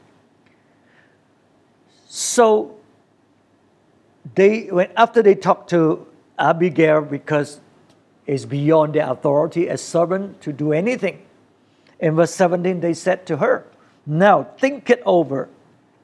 So 2.09 2.77
they 4.35 4.67
when 4.67 4.91
after 4.97 5.23
they 5.23 5.35
talked 5.35 5.71
to 5.71 6.07
Abigail 6.39 7.03
because 7.03 7.61
it's 8.27 8.45
beyond 8.45 8.95
their 8.95 9.11
authority 9.11 9.69
as 9.69 9.81
servant 9.81 10.41
to 10.43 10.53
do 10.53 10.73
anything. 10.73 11.23
In 12.01 12.15
verse 12.15 12.35
17, 12.35 12.81
they 12.81 12.93
said 12.93 13.25
to 13.27 13.39
her, 13.39 13.67
Now 14.05 14.45
think 14.59 14.91
it 14.91 15.03
over 15.07 15.49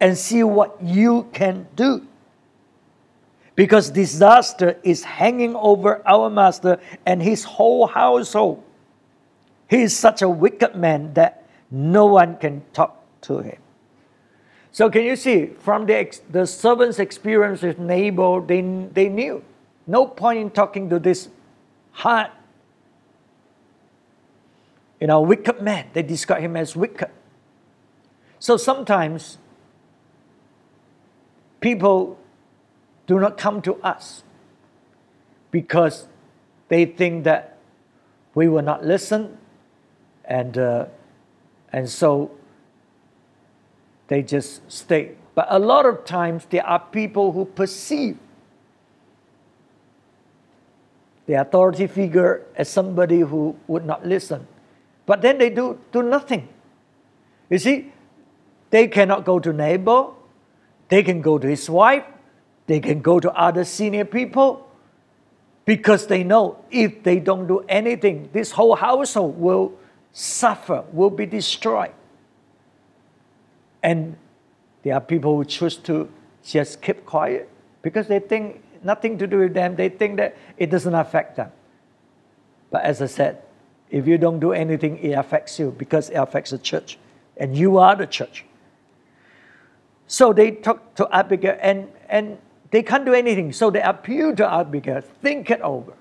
and 0.00 0.16
see 0.16 0.42
what 0.42 0.80
you 0.82 1.28
can 1.32 1.66
do. 1.76 2.06
Because 3.54 3.90
disaster 3.90 4.78
is 4.82 5.04
hanging 5.04 5.54
over 5.56 6.00
our 6.06 6.30
master 6.30 6.80
and 7.04 7.22
his 7.22 7.44
whole 7.44 7.86
household. 7.86 8.62
He 9.72 9.80
is 9.80 9.96
such 9.96 10.20
a 10.20 10.28
wicked 10.28 10.74
man 10.74 11.14
that 11.14 11.48
no 11.70 12.04
one 12.04 12.36
can 12.36 12.60
talk 12.74 13.02
to 13.22 13.38
him. 13.38 13.56
So 14.70 14.90
can 14.90 15.02
you 15.02 15.16
see 15.16 15.46
from 15.46 15.86
the, 15.86 16.14
the 16.28 16.46
servant's 16.46 16.98
experience 16.98 17.62
with 17.62 17.78
Nabal, 17.78 18.42
they, 18.42 18.60
they 18.60 19.08
knew 19.08 19.42
no 19.86 20.06
point 20.06 20.40
in 20.40 20.50
talking 20.50 20.90
to 20.90 20.98
this 20.98 21.30
hard 21.92 22.30
you 25.00 25.06
know, 25.06 25.22
wicked 25.22 25.62
man. 25.62 25.86
They 25.94 26.02
describe 26.02 26.42
him 26.42 26.54
as 26.54 26.76
wicked. 26.76 27.08
So 28.40 28.58
sometimes 28.58 29.38
people 31.60 32.18
do 33.06 33.18
not 33.18 33.38
come 33.38 33.62
to 33.62 33.76
us 33.76 34.22
because 35.50 36.08
they 36.68 36.84
think 36.84 37.24
that 37.24 37.56
we 38.34 38.48
will 38.48 38.60
not 38.60 38.84
listen, 38.84 39.38
and 40.32 40.56
uh, 40.56 40.86
and 41.72 41.88
so 41.88 42.30
they 44.08 44.22
just 44.22 44.70
stay. 44.72 45.12
But 45.34 45.46
a 45.50 45.58
lot 45.58 45.84
of 45.84 46.04
times 46.04 46.46
there 46.48 46.66
are 46.66 46.80
people 46.80 47.32
who 47.32 47.44
perceive 47.44 48.16
the 51.26 51.34
authority 51.34 51.86
figure 51.86 52.46
as 52.56 52.68
somebody 52.68 53.20
who 53.20 53.56
would 53.66 53.84
not 53.84 54.06
listen. 54.06 54.46
But 55.06 55.20
then 55.22 55.38
they 55.38 55.50
do, 55.50 55.78
do 55.92 56.02
nothing. 56.02 56.48
You 57.50 57.58
see, 57.58 57.92
they 58.70 58.88
cannot 58.88 59.24
go 59.24 59.38
to 59.38 59.52
Nabal, 59.52 60.16
they 60.88 61.02
can 61.02 61.20
go 61.20 61.38
to 61.38 61.46
his 61.46 61.68
wife, 61.68 62.04
they 62.66 62.80
can 62.80 63.00
go 63.00 63.20
to 63.20 63.30
other 63.32 63.64
senior 63.64 64.04
people 64.04 64.68
because 65.64 66.06
they 66.06 66.24
know 66.24 66.64
if 66.70 67.02
they 67.02 67.18
don't 67.20 67.46
do 67.46 67.64
anything, 67.68 68.28
this 68.32 68.50
whole 68.52 68.76
household 68.76 69.38
will 69.38 69.72
suffer, 70.12 70.84
will 70.92 71.10
be 71.10 71.26
destroyed. 71.26 71.92
And 73.82 74.16
there 74.82 74.94
are 74.94 75.00
people 75.00 75.36
who 75.36 75.44
choose 75.44 75.76
to 75.78 76.08
just 76.44 76.82
keep 76.82 77.04
quiet 77.04 77.48
because 77.82 78.06
they 78.06 78.18
think 78.18 78.62
nothing 78.84 79.18
to 79.18 79.26
do 79.26 79.38
with 79.38 79.54
them. 79.54 79.76
They 79.76 79.88
think 79.88 80.16
that 80.18 80.36
it 80.56 80.70
doesn't 80.70 80.94
affect 80.94 81.36
them. 81.36 81.50
But 82.70 82.84
as 82.84 83.02
I 83.02 83.06
said, 83.06 83.42
if 83.90 84.06
you 84.06 84.18
don't 84.18 84.40
do 84.40 84.52
anything, 84.52 84.98
it 84.98 85.12
affects 85.12 85.58
you 85.58 85.74
because 85.76 86.10
it 86.10 86.16
affects 86.16 86.50
the 86.50 86.58
church. 86.58 86.98
And 87.36 87.56
you 87.56 87.78
are 87.78 87.94
the 87.94 88.06
church. 88.06 88.44
So 90.06 90.32
they 90.32 90.52
talk 90.52 90.94
to 90.96 91.08
Abigail 91.14 91.56
and, 91.60 91.88
and 92.08 92.38
they 92.70 92.82
can't 92.82 93.04
do 93.04 93.14
anything. 93.14 93.52
So 93.52 93.70
they 93.70 93.82
appeal 93.82 94.34
to 94.36 94.50
Abigail. 94.50 95.00
Think 95.00 95.50
it 95.50 95.60
over. 95.60 95.94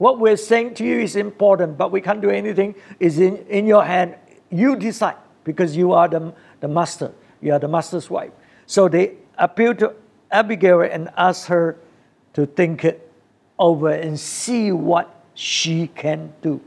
What 0.00 0.18
we're 0.18 0.38
saying 0.38 0.76
to 0.76 0.84
you 0.84 0.98
is 0.98 1.14
important, 1.14 1.76
but 1.76 1.92
we 1.92 2.00
can't 2.00 2.22
do 2.22 2.30
anything. 2.30 2.74
Is 2.98 3.18
in, 3.18 3.36
in 3.48 3.66
your 3.66 3.84
hand. 3.84 4.14
You 4.48 4.74
decide 4.74 5.16
because 5.44 5.76
you 5.76 5.92
are 5.92 6.08
the, 6.08 6.32
the 6.60 6.68
master. 6.68 7.12
You 7.42 7.52
are 7.52 7.58
the 7.58 7.68
master's 7.68 8.08
wife. 8.08 8.30
So 8.64 8.88
they 8.88 9.16
appeal 9.36 9.74
to 9.74 9.92
Abigail 10.30 10.80
and 10.80 11.10
ask 11.18 11.48
her 11.48 11.76
to 12.32 12.46
think 12.46 12.82
it 12.82 13.12
over 13.58 13.90
and 13.90 14.18
see 14.18 14.72
what 14.72 15.22
she 15.34 15.88
can 15.88 16.32
do. 16.40 16.62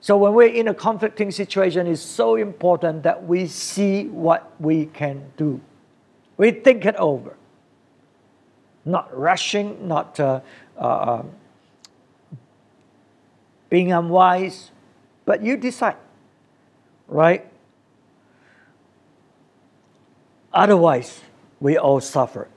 So 0.00 0.16
when 0.16 0.32
we're 0.32 0.54
in 0.54 0.68
a 0.68 0.74
conflicting 0.74 1.32
situation, 1.32 1.86
it's 1.86 2.00
so 2.00 2.36
important 2.36 3.02
that 3.02 3.26
we 3.26 3.46
see 3.46 4.06
what 4.06 4.50
we 4.58 4.86
can 4.86 5.30
do. 5.36 5.60
We 6.38 6.50
think 6.50 6.86
it 6.86 6.96
over. 6.96 7.36
Not 8.86 9.14
rushing, 9.14 9.86
not 9.86 10.18
uh, 10.18 10.40
uh, 10.78 11.24
being 13.72 13.90
unwise, 13.90 14.70
but 15.24 15.42
you 15.42 15.56
decide, 15.56 15.96
right? 17.08 17.50
Otherwise, 20.52 21.22
we 21.58 21.78
all 21.78 21.98
suffer. 21.98 22.48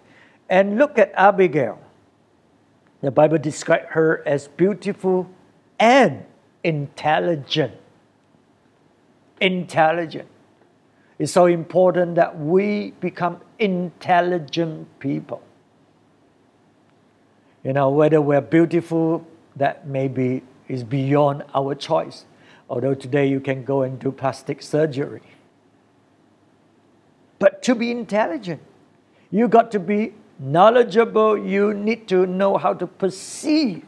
And 0.49 0.77
look 0.77 0.99
at 0.99 1.13
Abigail. 1.15 1.79
The 2.99 3.11
Bible 3.11 3.37
describes 3.37 3.85
her 3.91 4.23
as 4.25 4.49
beautiful 4.49 5.29
and 5.79 6.25
intelligent. 6.65 7.75
Intelligent. 9.39 10.27
It's 11.17 11.31
so 11.31 11.45
important 11.45 12.15
that 12.15 12.37
we 12.37 12.91
become 12.99 13.39
intelligent 13.57 14.99
people. 14.99 15.41
You 17.63 17.71
know, 17.71 17.89
whether 17.89 18.19
we're 18.19 18.41
beautiful, 18.41 19.25
that 19.55 19.87
maybe 19.87 20.43
is 20.67 20.83
beyond 20.83 21.43
our 21.53 21.75
choice. 21.75 22.25
Although 22.69 22.95
today 22.95 23.27
you 23.27 23.39
can 23.39 23.63
go 23.63 23.83
and 23.83 23.99
do 23.99 24.11
plastic 24.11 24.61
surgery. 24.61 25.21
But 27.37 27.61
to 27.63 27.75
be 27.75 27.91
intelligent, 27.91 28.61
you 29.29 29.47
got 29.47 29.71
to 29.71 29.79
be 29.79 30.13
knowledgeable, 30.39 31.37
you 31.37 31.73
need 31.73 32.07
to 32.07 32.25
know 32.25 32.57
how 32.57 32.73
to 32.73 32.87
perceive 32.87 33.85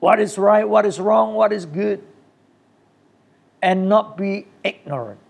what 0.00 0.20
is 0.20 0.38
right, 0.38 0.68
what 0.68 0.86
is 0.86 1.00
wrong, 1.00 1.34
what 1.34 1.52
is 1.52 1.66
good, 1.66 2.02
and 3.62 3.88
not 3.88 4.16
be 4.16 4.46
ignorant. 4.62 5.20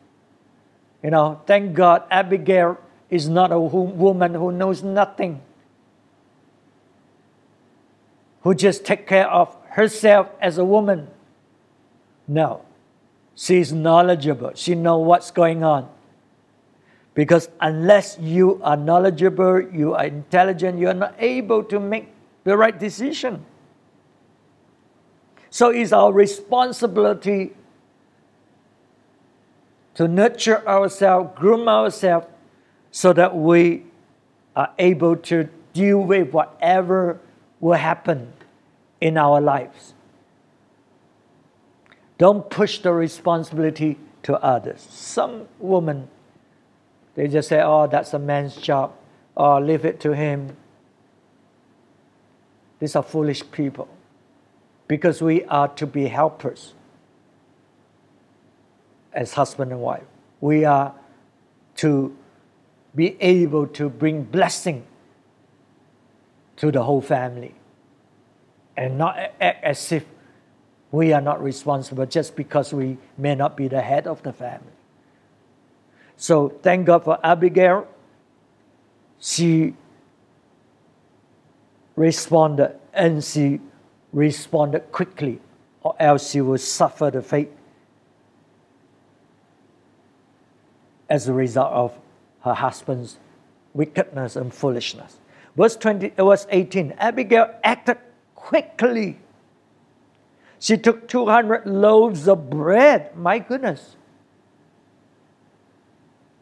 You 1.02 1.10
know, 1.10 1.40
thank 1.46 1.74
God 1.74 2.02
Abigail 2.10 2.78
is 3.08 3.28
not 3.28 3.52
a 3.52 3.60
woman 3.60 4.34
who 4.34 4.50
knows 4.50 4.82
nothing, 4.82 5.40
who 8.46 8.54
just 8.54 8.84
take 8.84 9.08
care 9.08 9.28
of 9.28 9.56
herself 9.70 10.28
as 10.40 10.56
a 10.56 10.64
woman. 10.64 11.08
No, 12.28 12.62
she's 13.34 13.72
knowledgeable. 13.72 14.52
She 14.54 14.76
know 14.76 14.98
what's 14.98 15.32
going 15.32 15.64
on. 15.64 15.88
Because 17.12 17.48
unless 17.60 18.16
you 18.20 18.60
are 18.62 18.76
knowledgeable, 18.76 19.60
you 19.60 19.94
are 19.94 20.06
intelligent, 20.06 20.78
you 20.78 20.86
are 20.86 20.94
not 20.94 21.16
able 21.18 21.64
to 21.64 21.80
make 21.80 22.06
the 22.44 22.56
right 22.56 22.78
decision. 22.78 23.44
So 25.50 25.70
it's 25.70 25.90
our 25.92 26.12
responsibility 26.12 27.50
to 29.94 30.06
nurture 30.06 30.64
ourselves, 30.68 31.32
groom 31.34 31.68
ourselves, 31.68 32.28
so 32.92 33.12
that 33.12 33.36
we 33.36 33.86
are 34.54 34.70
able 34.78 35.16
to 35.16 35.48
deal 35.72 35.98
with 35.98 36.30
whatever 36.30 37.18
will 37.58 37.72
happen 37.72 38.34
in 39.00 39.16
our 39.16 39.40
lives. 39.40 39.94
Don't 42.18 42.48
push 42.48 42.78
the 42.78 42.92
responsibility 42.92 43.98
to 44.22 44.34
others. 44.42 44.86
Some 44.90 45.48
women 45.58 46.08
they 47.16 47.28
just 47.28 47.48
say, 47.48 47.60
oh, 47.62 47.86
that's 47.86 48.12
a 48.12 48.18
man's 48.18 48.56
job. 48.56 48.92
Oh, 49.36 49.58
leave 49.58 49.84
it 49.84 49.98
to 50.00 50.14
him. 50.14 50.54
These 52.78 52.94
are 52.94 53.02
foolish 53.02 53.42
people 53.50 53.88
because 54.86 55.22
we 55.22 55.44
are 55.46 55.68
to 55.68 55.86
be 55.86 56.06
helpers 56.08 56.74
as 59.14 59.32
husband 59.32 59.72
and 59.72 59.80
wife. 59.80 60.04
We 60.42 60.66
are 60.66 60.94
to 61.76 62.14
be 62.94 63.16
able 63.20 63.66
to 63.68 63.88
bring 63.88 64.22
blessing 64.22 64.86
to 66.56 66.70
the 66.70 66.82
whole 66.82 67.00
family 67.00 67.54
and 68.76 68.98
not 68.98 69.16
act 69.40 69.64
as 69.64 69.92
if 69.92 70.04
we 70.92 71.12
are 71.12 71.20
not 71.20 71.42
responsible 71.42 72.06
just 72.06 72.36
because 72.36 72.72
we 72.72 72.96
may 73.18 73.34
not 73.34 73.56
be 73.56 73.68
the 73.68 73.80
head 73.80 74.06
of 74.06 74.22
the 74.22 74.32
family. 74.32 74.72
So 76.16 76.48
thank 76.48 76.86
God 76.86 77.04
for 77.04 77.18
Abigail. 77.24 77.86
She 79.18 79.74
responded 81.96 82.78
and 82.92 83.22
she 83.22 83.60
responded 84.12 84.92
quickly, 84.92 85.40
or 85.82 85.94
else 85.98 86.30
she 86.30 86.40
would 86.40 86.60
suffer 86.60 87.10
the 87.10 87.22
fate 87.22 87.50
as 91.08 91.28
a 91.28 91.32
result 91.32 91.72
of 91.72 91.98
her 92.40 92.54
husband's 92.54 93.18
wickedness 93.74 94.36
and 94.36 94.52
foolishness. 94.52 95.18
Verse 95.56 95.76
20, 95.76 96.10
verse 96.16 96.46
18, 96.50 96.94
Abigail 96.98 97.54
acted 97.62 97.98
quickly. 98.36 99.18
She 100.60 100.76
took 100.76 101.08
200 101.08 101.66
loaves 101.66 102.28
of 102.28 102.48
bread. 102.48 103.16
My 103.16 103.40
goodness. 103.40 103.96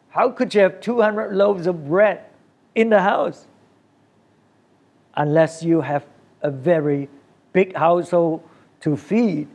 How 0.09 0.29
could 0.29 0.53
you 0.53 0.61
have 0.61 0.79
200 0.79 1.33
loaves 1.33 1.67
of 1.67 1.87
bread 1.87 2.23
in 2.75 2.89
the 2.89 3.01
house? 3.01 3.47
Unless 5.15 5.63
you 5.63 5.81
have 5.81 6.05
a 6.41 6.51
very 6.51 7.09
big 7.51 7.75
household 7.75 8.47
to 8.81 8.95
feed 8.95 9.47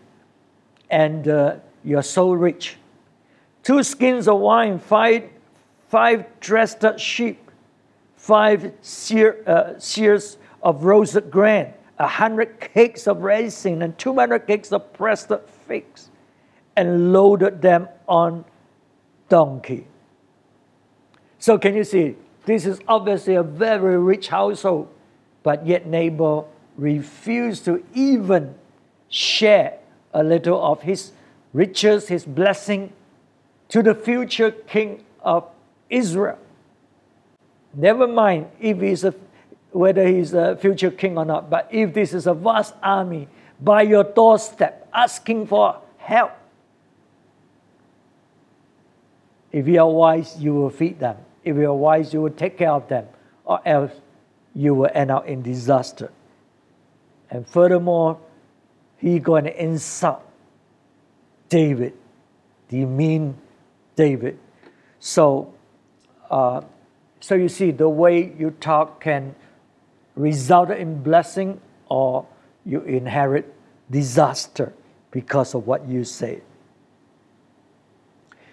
and 0.90 1.29
uh, 1.29 1.57
you're 1.85 2.03
so 2.03 2.33
rich. 2.33 2.76
Two 3.62 3.83
skins 3.83 4.26
of 4.26 4.40
wine, 4.40 4.79
five, 4.79 5.31
five 5.88 6.24
dressed 6.40 6.85
sheep, 6.98 7.50
five 8.16 8.72
seah, 8.83 9.46
uh, 9.46 10.37
of 10.62 10.85
roasted 10.85 11.31
grain, 11.31 11.72
a 12.00 12.06
hundred 12.06 12.58
cakes 12.60 13.06
of 13.06 13.22
raisin, 13.22 13.82
and 13.82 13.96
200 13.98 14.46
cakes 14.46 14.72
of 14.72 14.92
pressed 14.94 15.30
figs, 15.68 16.10
and 16.74 17.12
loaded 17.12 17.60
them 17.60 17.88
on 18.08 18.44
donkey. 19.28 19.86
So 21.38 21.58
can 21.58 21.76
you 21.76 21.84
see? 21.84 22.16
This 22.46 22.64
is 22.64 22.80
obviously 22.88 23.34
a 23.34 23.42
very 23.42 23.98
rich 23.98 24.28
household, 24.28 24.88
but 25.42 25.66
yet 25.66 25.86
Nabal 25.86 26.50
refused 26.76 27.66
to 27.66 27.84
even 27.94 28.54
share 29.10 29.78
a 30.14 30.24
little 30.24 30.60
of 30.62 30.80
his 30.82 31.12
riches, 31.52 32.08
his 32.08 32.24
blessing 32.24 32.92
to 33.68 33.82
the 33.82 33.94
future 33.94 34.50
king 34.50 35.04
of 35.20 35.46
Israel. 35.90 36.38
Never 37.74 38.08
mind 38.08 38.46
if 38.58 38.80
he's 38.80 39.04
a, 39.04 39.14
whether 39.72 40.06
he's 40.06 40.35
a 40.35 40.56
future 40.56 40.90
king 40.90 41.16
or 41.16 41.24
not, 41.24 41.50
but 41.50 41.68
if 41.70 41.94
this 41.94 42.12
is 42.12 42.26
a 42.26 42.35
vast 42.35 42.74
army 42.83 43.28
by 43.61 43.83
your 43.83 44.04
doorstep 44.04 44.88
asking 44.92 45.46
for 45.46 45.80
help, 45.98 46.33
if 49.52 49.66
you 49.66 49.80
are 49.80 49.90
wise, 49.90 50.37
you 50.38 50.54
will 50.54 50.70
feed 50.70 50.98
them. 51.00 51.16
If 51.44 51.56
you 51.56 51.70
are 51.70 51.74
wise, 51.74 52.12
you 52.12 52.22
will 52.22 52.30
take 52.30 52.59
care 52.59 52.70
of 52.70 52.88
them, 52.88 53.06
or 53.44 53.61
else 53.66 53.92
you 54.54 54.74
will 54.74 54.90
end 54.92 55.11
up 55.11 55.26
in 55.26 55.42
disaster. 55.42 56.12
And 57.30 57.46
furthermore, 57.46 58.18
he's 58.98 59.22
going 59.22 59.44
to 59.44 59.62
insult 59.62 60.22
David, 61.48 61.94
demean 62.68 63.37
David. 63.96 64.38
So, 64.98 65.52
uh, 66.30 66.62
so 67.20 67.35
you 67.35 67.48
see, 67.48 67.70
the 67.70 67.88
way 67.88 68.33
you 68.38 68.50
talk 68.61 69.00
can 69.00 69.35
result 70.20 70.70
in 70.70 71.02
blessing 71.02 71.61
or 71.88 72.26
you 72.64 72.83
inherit 72.83 73.52
disaster 73.90 74.72
because 75.11 75.54
of 75.54 75.66
what 75.66 75.88
you 75.88 76.04
say. 76.04 76.40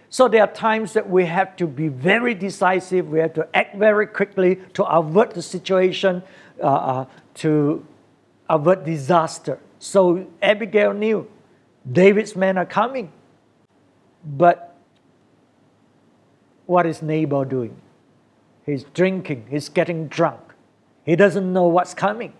So 0.09 0.27
there 0.27 0.41
are 0.41 0.51
times 0.51 0.93
that 0.93 1.09
we 1.09 1.25
have 1.25 1.55
to 1.57 1.67
be 1.67 1.89
very 1.89 2.33
decisive, 2.33 3.09
we 3.09 3.19
have 3.19 3.33
to 3.33 3.47
act 3.53 3.75
very 3.75 4.07
quickly 4.07 4.55
to 4.73 4.83
avert 4.85 5.31
the 5.31 5.41
situation, 5.41 6.23
uh, 6.63 6.65
uh, 6.67 7.05
to 7.35 7.85
avert 8.49 8.85
disaster. 8.85 9.59
So 9.79 10.25
Abigail 10.41 10.93
knew 10.93 11.27
David's 11.91 12.35
men 12.35 12.57
are 12.57 12.65
coming. 12.65 13.11
But 14.23 14.75
what 16.65 16.85
is 16.85 17.01
Nabal 17.01 17.45
doing? 17.45 17.79
He's 18.65 18.83
drinking, 18.83 19.47
he's 19.49 19.69
getting 19.69 20.07
drunk. 20.07 20.46
He 21.07 21.15
doesn't 21.15 21.53
know 21.53 21.67
what's 21.67 21.93
coming. 21.93 22.33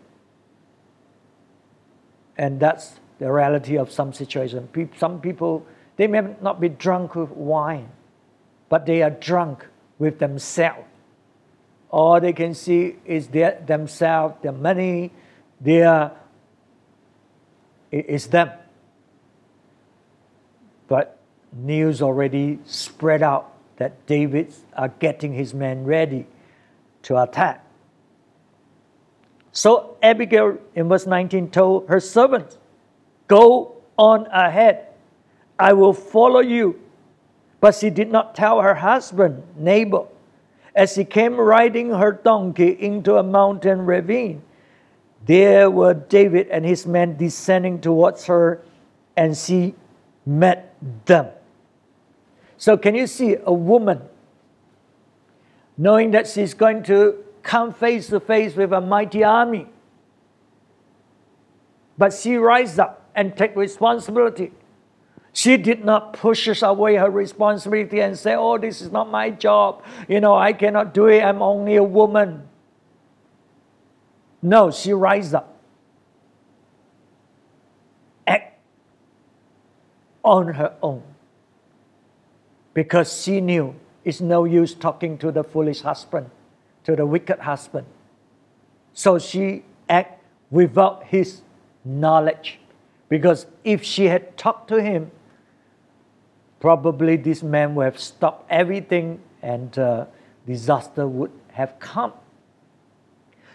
And 2.38 2.60
that's 2.60 3.00
the 3.18 3.32
reality 3.32 3.78
of 3.78 3.90
some 3.90 4.12
situations. 4.12 4.70
Some 4.98 5.22
people, 5.22 5.66
they 5.96 6.06
may 6.06 6.36
not 6.42 6.60
be 6.60 6.68
drunk 6.68 7.16
with 7.16 7.30
wine, 7.30 7.90
but 8.68 8.86
they 8.86 9.02
are 9.02 9.10
drunk 9.10 9.66
with 9.98 10.20
themselves. 10.20 10.84
All 11.90 12.20
they 12.20 12.34
can 12.34 12.54
see 12.54 12.98
is 13.06 13.28
their, 13.28 13.64
themselves, 13.66 14.36
their 14.42 14.52
money, 14.52 15.14
their, 15.62 16.12
it's 17.90 18.28
them. 18.28 18.52
But 20.90 21.18
news 21.54 22.02
already 22.02 22.60
spread 22.66 23.24
out 23.24 23.54
that 23.78 24.06
David 24.08 24.54
are 24.76 24.90
getting 24.90 25.32
his 25.32 25.54
men 25.54 25.86
ready 25.86 26.28
to 27.04 27.24
attack. 27.24 27.64
So 29.52 29.98
Abigail 30.04 30.58
in 30.76 30.90
verse 30.90 31.08
19 31.08 31.50
told 31.50 31.90
her 31.90 32.00
servants, 32.00 32.58
Go 33.28 33.76
on 33.98 34.28
ahead, 34.28 34.88
I 35.60 35.74
will 35.74 35.94
follow 35.94 36.40
you. 36.40 36.80
But 37.60 37.76
she 37.76 37.90
did 37.90 38.12
not 38.12 38.36
tell 38.36 38.62
her 38.62 38.76
husband, 38.76 39.44
Nabal. 39.58 40.12
As 40.76 40.94
he 40.94 41.04
came 41.06 41.36
riding 41.36 41.90
her 41.90 42.12
donkey 42.12 42.70
into 42.70 43.18
a 43.18 43.24
mountain 43.24 43.86
ravine, 43.86 44.44
there 45.26 45.72
were 45.72 45.96
David 45.96 46.48
and 46.50 46.64
his 46.64 46.86
men 46.86 47.18
descending 47.18 47.82
towards 47.82 48.26
her, 48.26 48.62
and 49.16 49.36
she 49.36 49.74
met 50.24 50.76
them. 51.06 51.28
So, 52.58 52.78
can 52.78 52.94
you 52.94 53.08
see 53.08 53.38
a 53.44 53.54
woman 53.54 54.02
knowing 55.78 56.12
that 56.12 56.28
she's 56.28 56.54
going 56.54 56.84
to 56.84 57.24
come 57.48 57.74
face 57.74 58.08
to 58.08 58.20
face 58.20 58.56
with 58.56 58.74
a 58.74 58.82
mighty 58.82 59.24
army? 59.24 59.68
But 61.98 62.14
she 62.14 62.36
rises 62.36 62.78
up 62.78 63.10
and 63.16 63.36
take 63.36 63.56
responsibility. 63.56 64.52
She 65.32 65.56
did 65.56 65.86
not 65.86 66.14
push 66.14 66.62
away 66.62 66.96
her 66.96 67.10
responsibility 67.10 68.02
and 68.02 68.18
say, 68.18 68.36
Oh, 68.36 68.58
this 68.58 68.82
is 68.82 68.92
not 68.92 69.10
my 69.10 69.30
job. 69.30 69.84
You 70.08 70.20
know, 70.20 70.36
I 70.36 70.52
cannot 70.52 70.94
do 70.94 71.08
it. 71.08 71.22
I'm 71.24 71.42
only 71.42 71.78
a 71.78 71.84
woman. 71.84 72.48
No, 74.42 74.70
she 74.70 74.94
rises 74.94 75.34
up. 75.34 75.58
Act 78.28 78.60
on 80.24 80.54
her 80.54 80.76
own 80.82 81.04
because 82.74 83.24
she 83.24 83.42
knew 83.42 83.74
it's 84.04 84.22
no 84.22 84.46
use 84.46 84.74
talking 84.74 85.18
to 85.18 85.32
the 85.32 85.44
foolish 85.44 85.82
husband, 85.82 86.30
to 86.88 86.96
the 86.96 87.06
wicked 87.06 87.40
husband. 87.40 87.86
So 88.94 89.20
she 89.20 89.66
acted 89.90 90.18
without 90.50 91.04
his 91.04 91.42
knowledge 91.84 92.60
because 93.10 93.46
if 93.66 93.84
she 93.84 94.06
had 94.06 94.38
talked 94.38 94.70
to 94.70 94.82
him, 94.82 95.12
probably 96.62 97.18
this 97.18 97.44
man 97.44 97.76
would 97.76 97.84
have 97.84 98.00
stopped 98.00 98.50
everything 98.50 99.20
and 99.42 99.78
uh, 99.78 100.06
disaster 100.46 101.06
would 101.06 101.32
have 101.52 101.78
come. 101.78 102.14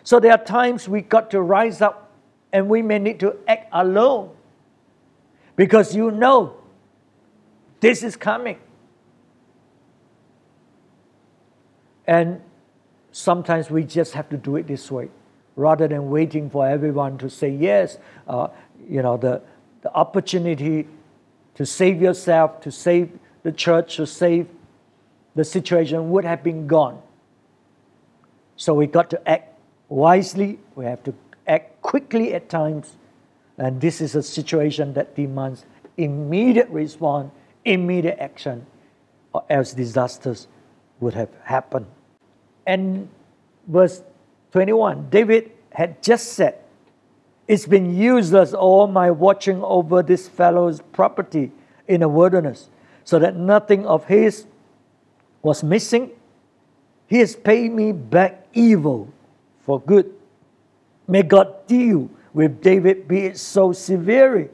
So 0.05 0.21
there 0.21 0.33
are 0.33 0.45
times 0.45 0.87
we 0.87 1.01
got 1.01 1.31
to 1.31 1.41
rise 1.41 1.81
up 1.81 2.13
and 2.53 2.69
we 2.69 2.83
may 2.83 2.99
need 2.99 3.19
to 3.21 3.39
act 3.49 3.67
alone 3.73 4.29
because 5.57 5.97
you 5.97 6.11
know 6.11 6.55
this 7.81 8.03
is 8.03 8.15
coming. 8.15 8.59
And 12.07 12.43
sometimes 13.13 13.71
we 13.71 13.85
just 13.85 14.15
have 14.15 14.29
to 14.31 14.37
do 14.37 14.57
it 14.57 14.67
this 14.67 14.91
way 14.91 15.09
rather 15.55 15.87
than 15.87 16.11
waiting 16.11 16.51
for 16.51 16.67
everyone 16.67 17.19
to 17.19 17.31
say 17.31 17.51
yes. 17.51 17.99
Uh, 18.27 18.49
you 18.89 19.03
know, 19.03 19.17
the, 19.17 19.41
the 19.83 19.95
opportunity 19.95 20.89
to 21.55 21.67
save 21.67 22.01
yourself, 22.01 22.61
to 22.63 22.73
save 22.73 23.11
the 23.43 23.53
church, 23.53 23.97
to 23.97 24.07
save 24.07 24.49
the 25.35 25.45
situation 25.45 26.11
would 26.11 26.25
have 26.25 26.43
been 26.43 26.67
gone. 26.67 27.01
So 28.57 28.75
we 28.75 28.87
got 28.87 29.11
to 29.11 29.29
act 29.29 29.59
wisely, 29.89 30.59
we 30.75 30.85
have 30.87 31.03
to 31.05 31.15
act 31.47 31.83
quickly 31.83 32.35
at 32.35 32.49
times, 32.49 32.97
and 33.59 33.81
this 33.81 34.01
is 34.01 34.15
a 34.15 34.23
situation 34.23 34.95
that 34.95 35.15
demands 35.15 35.65
immediate 35.97 36.69
response 36.69 37.31
immediate 37.65 38.19
action, 38.19 38.67
or 39.33 39.45
else 39.49 39.73
disasters 39.73 40.49
would 41.01 41.15
have 41.15 41.31
happened. 41.45 41.87
And 42.67 43.09
verse 43.67 44.03
21 44.53 45.09
David 45.11 45.53
had 45.73 46.03
just 46.03 46.35
said, 46.35 46.59
It's 47.49 47.67
been 47.67 47.97
useless 47.97 48.53
all 48.55 48.87
my 48.87 49.11
watching 49.11 49.63
over 49.63 50.03
this 50.03 50.29
fellow's 50.29 50.81
property 50.93 51.51
in 51.89 52.01
the 52.01 52.09
wilderness, 52.09 52.69
so 53.05 53.19
that 53.19 53.37
nothing 53.37 53.87
of 53.87 54.07
his 54.07 54.47
was 55.43 55.63
missing. 55.63 56.11
He 57.09 57.19
has 57.19 57.37
paid 57.37 57.73
me 57.73 57.93
back 57.93 58.47
evil 58.55 59.13
for 59.61 59.81
good. 59.81 60.13
May 61.09 61.23
God 61.23 61.67
deal 61.67 62.09
with 62.33 62.63
David, 62.63 63.09
be 63.09 63.27
it 63.27 63.39
so 63.39 63.73
severely. 63.73 64.49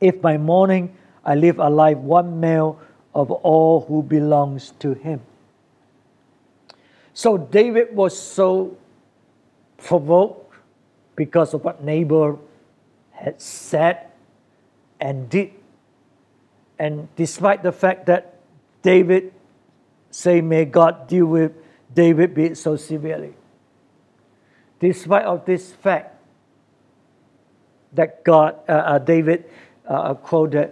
If 0.00 0.22
by 0.22 0.38
morning 0.38 0.96
I 1.24 1.34
live 1.34 1.58
alive 1.58 1.98
one 1.98 2.40
male 2.40 2.80
of 3.14 3.30
all 3.30 3.82
who 3.82 4.02
belongs 4.02 4.72
to 4.78 4.94
him. 4.94 5.20
So 7.18 7.36
David 7.36 7.96
was 7.96 8.16
so 8.16 8.76
provoked 9.76 10.54
because 11.16 11.52
of 11.52 11.64
what 11.64 11.82
Nabal 11.82 12.38
had 13.10 13.42
said 13.42 14.06
and 15.00 15.28
did. 15.28 15.50
And 16.78 17.08
despite 17.16 17.64
the 17.64 17.72
fact 17.72 18.06
that 18.06 18.38
David 18.82 19.32
say, 20.12 20.40
May 20.40 20.64
God 20.64 21.08
deal 21.08 21.26
with 21.26 21.50
David 21.92 22.36
be 22.36 22.54
so 22.54 22.76
severely. 22.76 23.34
Despite 24.78 25.24
of 25.24 25.44
this 25.44 25.72
fact 25.72 26.14
that 27.94 28.22
God, 28.22 28.60
uh, 28.68 28.72
uh, 28.72 28.98
David 29.00 29.50
uh, 29.88 30.14
quoted 30.14 30.70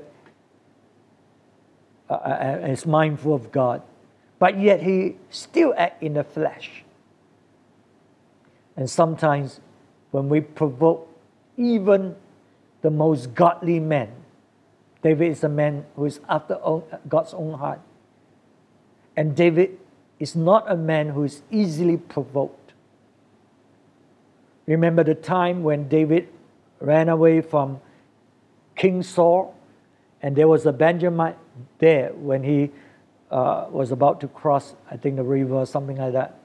uh, 2.09 2.13
uh, 2.13 2.61
uh, 2.63 2.67
is 2.69 2.87
mindful 2.87 3.35
of 3.35 3.51
God, 3.51 3.83
but 4.39 4.59
yet 4.59 4.83
he 4.83 5.17
still 5.31 5.75
act 5.77 6.03
in 6.03 6.15
the 6.15 6.25
flesh. 6.25 6.85
And 8.77 8.89
sometimes 8.91 9.61
when 10.11 10.29
we 10.29 10.41
provoke 10.41 11.09
even 11.57 12.17
the 12.83 12.91
most 12.91 13.35
godly 13.35 13.81
man, 13.81 14.11
David 15.03 15.31
is 15.31 15.45
a 15.45 15.49
man 15.49 15.87
who 15.95 16.05
is 16.05 16.21
after 16.29 16.59
God's 17.09 17.33
own 17.33 17.59
heart. 17.59 17.81
And 19.17 19.35
David 19.35 19.79
is 20.19 20.37
not 20.37 20.71
a 20.71 20.77
man 20.77 21.11
who 21.11 21.25
is 21.25 21.43
easily 21.51 21.97
provoked. 21.97 22.73
Remember 24.67 25.05
the 25.05 25.15
time 25.15 25.63
when 25.63 25.89
David 25.89 26.29
ran 26.81 27.09
away 27.09 27.41
from 27.41 27.81
King 28.75 29.03
Saul, 29.03 29.55
and 30.21 30.37
there 30.37 30.49
was 30.49 30.67
a 30.67 30.73
Benjamin 30.73 31.35
there 31.79 32.13
when 32.13 32.43
he 32.43 32.71
uh, 33.31 33.67
was 33.71 33.91
about 33.91 34.21
to 34.21 34.29
cross, 34.29 34.75
I 34.91 34.97
think, 34.97 35.17
the 35.17 35.23
river 35.23 35.67
something 35.67 35.97
like 35.97 36.13
that. 36.13 36.39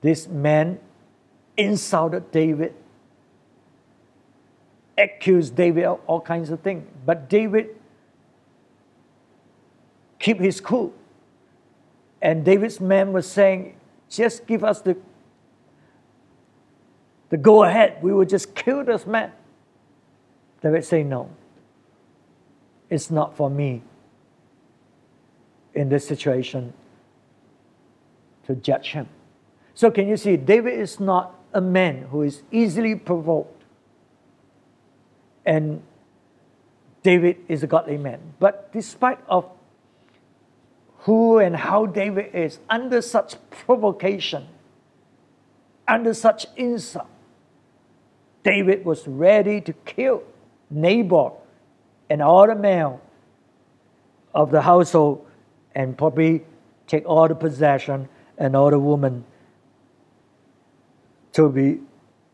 This 0.00 0.28
man 0.28 0.78
insulted 1.56 2.30
David, 2.30 2.74
accused 4.98 5.56
David 5.56 5.84
of 5.84 6.00
all 6.06 6.20
kinds 6.20 6.50
of 6.50 6.60
things. 6.60 6.86
But 7.04 7.28
David 7.28 7.76
keep 10.18 10.38
his 10.38 10.60
cool. 10.60 10.92
And 12.20 12.44
David's 12.44 12.80
man 12.80 13.12
was 13.12 13.30
saying, 13.30 13.76
just 14.08 14.46
give 14.46 14.64
us 14.64 14.80
the, 14.80 14.96
the 17.28 17.36
go 17.36 17.64
ahead. 17.64 18.02
We 18.02 18.12
will 18.12 18.24
just 18.24 18.54
kill 18.54 18.84
this 18.84 19.06
man. 19.06 19.32
David 20.62 20.84
say, 20.84 21.02
no. 21.02 21.30
It's 22.88 23.10
not 23.10 23.36
for 23.36 23.50
me 23.50 23.82
in 25.76 25.88
this 25.90 26.08
situation 26.08 26.72
to 28.46 28.54
judge 28.54 28.92
him. 28.92 29.08
So 29.74 29.90
can 29.90 30.08
you 30.08 30.16
see, 30.16 30.36
David 30.36 30.80
is 30.80 30.98
not 30.98 31.34
a 31.52 31.60
man 31.60 32.06
who 32.10 32.22
is 32.22 32.42
easily 32.50 32.94
provoked. 32.94 33.62
And 35.44 35.82
David 37.02 37.36
is 37.48 37.62
a 37.62 37.66
godly 37.66 37.98
man. 37.98 38.20
But 38.40 38.72
despite 38.72 39.18
of 39.28 39.48
who 41.00 41.38
and 41.38 41.54
how 41.54 41.86
David 41.86 42.34
is 42.34 42.58
under 42.68 43.00
such 43.02 43.36
provocation, 43.50 44.48
under 45.86 46.14
such 46.14 46.46
insult, 46.56 47.06
David 48.42 48.84
was 48.84 49.06
ready 49.06 49.60
to 49.60 49.72
kill 49.72 50.22
Naboth 50.70 51.34
and 52.08 52.22
all 52.22 52.46
the 52.46 52.54
male 52.54 53.00
of 54.34 54.50
the 54.50 54.62
household 54.62 55.25
and 55.76 55.96
probably 55.96 56.42
take 56.86 57.06
all 57.06 57.28
the 57.28 57.34
possession 57.34 58.08
and 58.38 58.56
all 58.56 58.70
the 58.70 58.78
women 58.78 59.24
to 61.34 61.50
be 61.50 61.80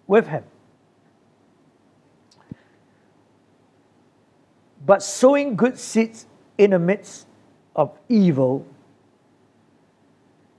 with 0.06 0.28
him. 0.28 0.44
But 4.86 5.02
sowing 5.02 5.56
good 5.56 5.78
seeds 5.78 6.26
in 6.56 6.70
the 6.70 6.78
midst 6.78 7.26
of 7.74 7.98
evil 8.08 8.64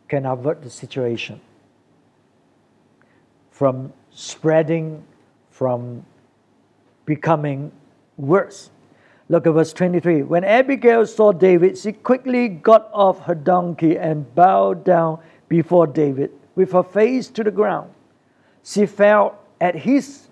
can 0.09 0.25
avert 0.25 0.61
the 0.61 0.69
situation 0.69 1.39
from 3.51 3.93
spreading, 4.11 5.03
from 5.51 6.05
becoming 7.05 7.71
worse. 8.17 8.71
Look 9.33 9.47
at 9.47 9.53
verse 9.53 9.73
23. 9.73 10.21
When 10.21 10.43
Abigail 10.43 11.07
saw 11.07 11.31
David, 11.31 11.75
she 11.75 11.91
quickly 11.91 12.47
got 12.47 12.87
off 12.93 13.21
her 13.21 13.33
donkey 13.33 13.97
and 13.97 14.31
bowed 14.35 14.83
down 14.83 15.17
before 15.47 15.87
David 15.87 16.29
with 16.53 16.71
her 16.73 16.83
face 16.83 17.29
to 17.29 17.43
the 17.43 17.49
ground. 17.49 17.91
She 18.63 18.85
fell 18.85 19.39
at 19.59 19.73
his 19.73 20.27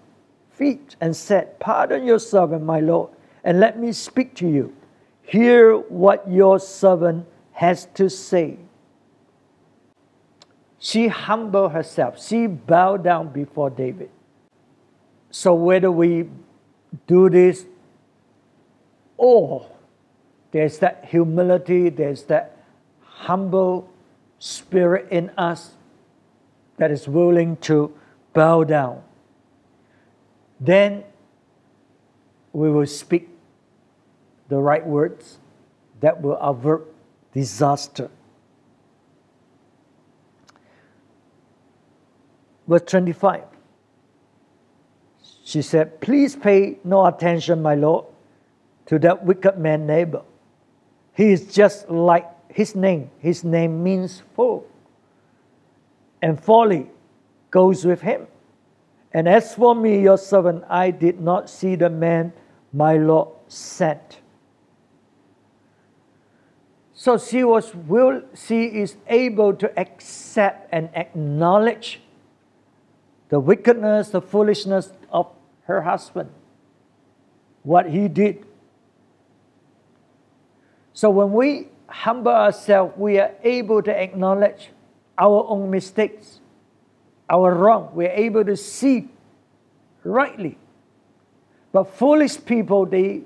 feet 0.52 0.96
and 1.02 1.16
said, 1.16 1.60
Pardon 1.60 2.06
your 2.06 2.20
servant, 2.20 2.64
my 2.64 2.80
Lord, 2.80 3.10
and 3.44 3.60
let 3.60 3.80
me 3.80 3.92
speak 3.92 4.36
to 4.36 4.48
you. 4.48 4.72
Hear 5.24 5.78
what 5.78 6.30
your 6.30 6.60
servant 6.60 7.26
has 7.54 7.88
to 7.96 8.08
say. 8.08 8.60
She 10.78 11.08
humbled 11.08 11.72
herself. 11.72 12.24
She 12.24 12.46
bowed 12.46 13.04
down 13.04 13.30
before 13.30 13.72
David. 13.72 14.12
So 15.32 15.56
whether 15.56 15.92
we 15.92 16.30
do 17.08 17.28
this 17.32 17.66
or 19.22 19.68
there's 20.50 20.80
that 20.80 21.06
humility, 21.06 21.90
there's 21.90 22.24
that 22.24 22.58
humble 23.04 23.88
spirit 24.40 25.08
in 25.12 25.30
us 25.38 25.74
that 26.78 26.90
is 26.90 27.08
willing 27.08 27.56
to 27.58 27.94
bow 28.34 28.64
down, 28.64 29.04
then 30.60 31.04
we 32.52 32.72
will 32.72 32.88
speak 32.88 33.30
the 34.50 34.58
right 34.58 34.86
words 34.86 35.38
that 36.00 36.20
will 36.20 36.38
avert 36.38 36.92
disaster. 37.32 38.10
Verse 42.68 42.82
25. 42.88 43.44
She 45.44 45.62
said, 45.62 46.02
Please 46.02 46.36
pay 46.36 46.80
no 46.84 47.06
attention, 47.06 47.62
my 47.62 47.76
Lord, 47.76 48.06
to 48.92 49.00
that 49.00 49.24
wicked 49.24 49.58
man 49.58 49.88
Nabal. 49.88 50.26
He 51.14 51.32
is 51.32 51.54
just 51.54 51.90
like 51.90 52.28
his 52.52 52.76
name. 52.76 53.10
His 53.20 53.42
name 53.42 53.82
means 53.82 54.22
fool. 54.36 54.68
And 56.22 56.38
folly 56.38 56.90
goes 57.52 57.86
with 57.86 58.02
him. 58.02 58.28
And 59.14 59.30
as 59.30 59.56
for 59.56 59.74
me, 59.74 60.02
your 60.02 60.18
servant, 60.18 60.66
I 60.70 60.92
did 60.92 61.22
not 61.22 61.50
see 61.50 61.76
the 61.76 61.90
man 61.90 62.34
my 62.74 62.98
Lord 62.98 63.30
sent. 63.48 64.20
So 66.92 67.18
she 67.18 67.46
was 67.46 67.74
will 67.74 68.24
she 68.36 68.66
is 68.66 68.98
able 69.08 69.54
to 69.54 69.72
accept 69.80 70.68
and 70.74 70.90
acknowledge 70.96 72.02
the 73.30 73.40
wickedness, 73.40 74.10
the 74.10 74.22
foolishness 74.22 74.92
of 75.10 75.32
her 75.64 75.84
husband, 75.84 76.30
what 77.64 77.90
he 77.90 78.10
did. 78.10 78.51
So 80.94 81.10
when 81.10 81.32
we 81.34 81.68
humble 81.88 82.32
ourselves, 82.32 82.94
we 82.98 83.20
are 83.20 83.32
able 83.44 83.82
to 83.84 83.92
acknowledge 83.92 84.70
our 85.18 85.46
own 85.48 85.70
mistakes, 85.70 86.40
our 87.30 87.54
wrong. 87.54 87.92
We're 87.94 88.12
able 88.12 88.44
to 88.46 88.58
see 88.58 89.10
rightly. 90.04 90.58
But 91.72 91.96
foolish 91.96 92.44
people, 92.44 92.86
they 92.86 93.22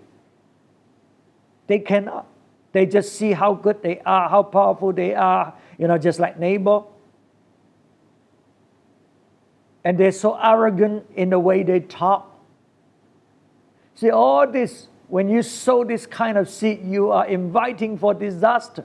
they 1.67 1.79
cannot. 1.79 2.27
They 2.71 2.85
just 2.85 3.13
see 3.13 3.31
how 3.31 3.53
good 3.53 3.81
they 3.81 4.01
are, 4.01 4.29
how 4.29 4.43
powerful 4.43 4.91
they 4.93 5.15
are, 5.15 5.53
you 5.77 5.87
know, 5.87 5.97
just 5.97 6.19
like 6.19 6.37
Nabal. 6.37 6.91
And 9.83 9.97
they're 9.97 10.11
so 10.11 10.37
arrogant 10.37 11.05
in 11.15 11.29
the 11.29 11.39
way 11.39 11.63
they 11.63 11.79
talk. 11.79 12.37
See, 13.95 14.09
all 14.09 14.45
this, 14.45 14.87
when 15.15 15.29
you 15.29 15.41
sow 15.41 15.85
this 15.85 16.05
kind 16.05 16.37
of 16.37 16.49
seed, 16.49 16.81
you 16.83 17.09
are 17.09 17.25
inviting 17.25 17.97
for 17.97 18.13
disaster. 18.13 18.83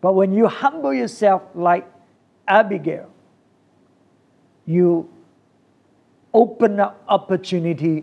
But 0.00 0.14
when 0.14 0.32
you 0.32 0.48
humble 0.48 0.94
yourself 0.94 1.42
like 1.54 1.86
Abigail, 2.48 3.10
you 4.64 5.10
open 6.32 6.80
up 6.80 7.04
opportunity 7.06 8.02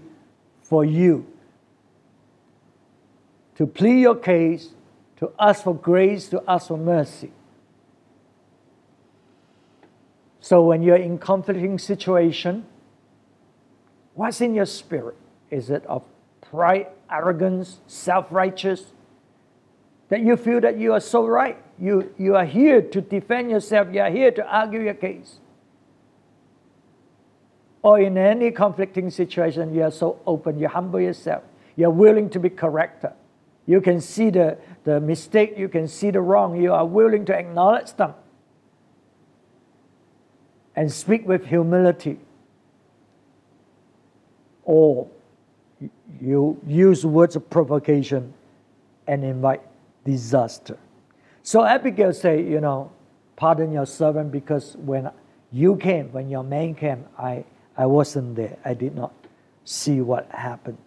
for 0.62 0.86
you 0.86 1.26
to 3.56 3.66
plead 3.66 4.02
your 4.02 4.16
case 4.16 4.70
to 5.18 5.32
ask 5.40 5.64
for 5.64 5.74
grace, 5.74 6.30
to 6.30 6.44
ask 6.48 6.68
for 6.68 6.78
mercy. 6.78 7.32
So 10.40 10.62
when 10.62 10.84
you're 10.84 10.98
in 10.98 11.18
conflicting 11.18 11.80
situation, 11.80 12.68
what's 14.14 14.40
in 14.40 14.54
your 14.54 14.68
spirit? 14.68 15.18
Is 15.50 15.72
it 15.72 15.84
of 15.88 16.04
pride, 16.54 16.88
arrogance, 17.10 17.80
self-righteous? 17.88 18.94
That 20.10 20.22
you 20.22 20.38
feel 20.38 20.62
that 20.62 20.78
you 20.78 20.94
are 20.94 21.00
so 21.00 21.26
right. 21.26 21.58
You, 21.80 22.14
you 22.20 22.36
are 22.36 22.46
here 22.46 22.82
to 22.82 23.02
defend 23.02 23.50
yourself. 23.50 23.88
You 23.92 24.02
are 24.02 24.12
here 24.12 24.30
to 24.32 24.46
argue 24.46 24.82
your 24.82 24.94
case. 24.94 25.40
Or 27.82 28.00
in 28.00 28.18
any 28.18 28.52
conflicting 28.52 29.10
situation, 29.10 29.74
you 29.74 29.82
are 29.82 29.92
so 29.92 30.20
open. 30.28 30.60
You 30.60 30.68
humble 30.68 31.02
yourself. 31.02 31.44
You're 31.76 31.90
willing 31.90 32.30
to 32.30 32.40
be 32.40 32.50
corrected. 32.50 33.12
You 33.66 33.82
can 33.82 34.00
see 34.00 34.30
the, 34.30 34.58
the 34.84 35.00
mistake, 35.00 35.56
you 35.58 35.70
can 35.70 35.88
see 35.88 36.12
the 36.12 36.22
wrong, 36.22 36.62
you 36.62 36.74
are 36.74 36.86
willing 36.86 37.26
to 37.26 37.34
acknowledge 37.34 37.94
them 37.94 38.14
and 40.76 40.92
speak 40.92 41.28
with 41.28 41.46
humility. 41.46 42.20
Or 44.66 45.08
you 46.22 46.60
use 46.66 47.06
words 47.06 47.36
of 47.36 47.50
provocation 47.50 48.34
and 49.08 49.24
invite 49.24 49.62
disaster. 50.06 50.78
So 51.42 51.64
Abigail 51.64 52.14
said, 52.14 52.46
you 52.46 52.62
know, 52.62 52.92
pardon 53.36 53.72
your 53.72 53.86
servant 53.86 54.32
because 54.32 54.76
when 54.78 55.10
you 55.52 55.76
came, 55.78 56.12
when 56.12 56.30
your 56.30 56.44
man 56.44 56.76
came, 56.76 57.06
I, 57.18 57.46
I 57.78 57.86
wasn't 57.86 58.36
there. 58.36 58.58
I 58.64 58.74
did 58.74 58.96
not 58.96 59.14
see 59.66 60.02
what 60.02 60.30
happened. 60.32 60.78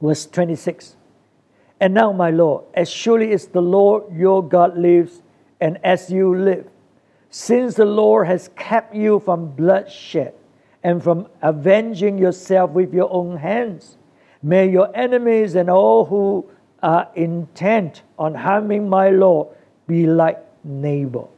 Verse 0.00 0.26
26. 0.26 0.96
And 1.80 1.94
now, 1.94 2.12
my 2.12 2.30
Lord, 2.30 2.64
as 2.74 2.90
surely 2.90 3.32
as 3.32 3.46
the 3.46 3.60
Lord 3.60 4.04
your 4.14 4.46
God 4.46 4.76
lives, 4.76 5.22
and 5.60 5.78
as 5.84 6.10
you 6.10 6.36
live, 6.36 6.68
since 7.30 7.74
the 7.74 7.84
Lord 7.84 8.26
has 8.26 8.50
kept 8.56 8.94
you 8.94 9.20
from 9.20 9.48
bloodshed 9.52 10.34
and 10.82 11.02
from 11.02 11.28
avenging 11.40 12.18
yourself 12.18 12.70
with 12.70 12.92
your 12.92 13.12
own 13.12 13.36
hands. 13.36 13.96
May 14.42 14.68
your 14.68 14.94
enemies 14.96 15.54
and 15.54 15.70
all 15.70 16.04
who 16.04 16.50
are 16.82 17.08
intent 17.14 18.02
on 18.18 18.34
harming 18.34 18.88
my 18.88 19.10
Lord 19.10 19.48
be 19.86 20.06
like 20.06 20.44
Nabal. 20.64 21.32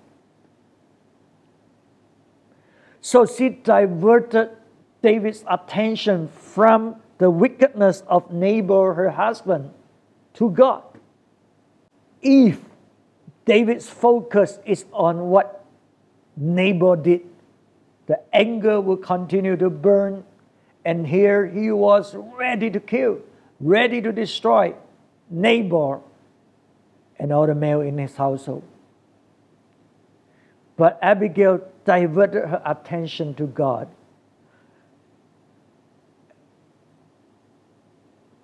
So 3.01 3.27
she 3.27 3.51
diverted 3.51 4.51
David's 5.03 5.45
attention 5.47 6.29
from 6.29 6.97
the 7.19 7.29
wickedness 7.31 8.03
of 8.09 8.33
Nabal, 8.33 8.95
her 8.95 9.11
husband, 9.11 9.71
to 10.35 10.51
God. 10.51 10.83
If 12.23 12.61
David's 13.45 13.89
focus 13.89 14.59
is 14.65 14.87
on 14.93 15.29
what 15.29 15.67
Nabal 16.37 16.97
did, 16.97 17.21
the 18.07 18.21
anger 18.35 18.81
will 18.81 18.97
continue 18.97 19.57
to 19.57 19.71
burn, 19.71 20.25
and 20.85 21.07
here 21.07 21.47
he 21.47 21.71
was 21.71 22.15
ready 22.15 22.71
to 22.71 22.81
kill, 22.81 23.19
ready 23.61 24.01
to 24.03 24.13
destroy 24.13 24.75
Nabal 25.31 26.05
and 27.19 27.33
all 27.33 27.47
the 27.47 27.55
male 27.55 27.81
in 27.81 27.99
his 27.99 28.17
household. 28.17 28.63
But 30.77 30.99
Abigail 31.01 31.61
diverted 31.85 32.49
her 32.49 32.63
attention 32.65 33.35
to 33.35 33.47
God. 33.47 33.89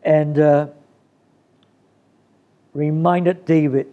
And 0.02 0.38
uh, 0.38 0.68
reminded 2.72 3.44
David 3.44 3.88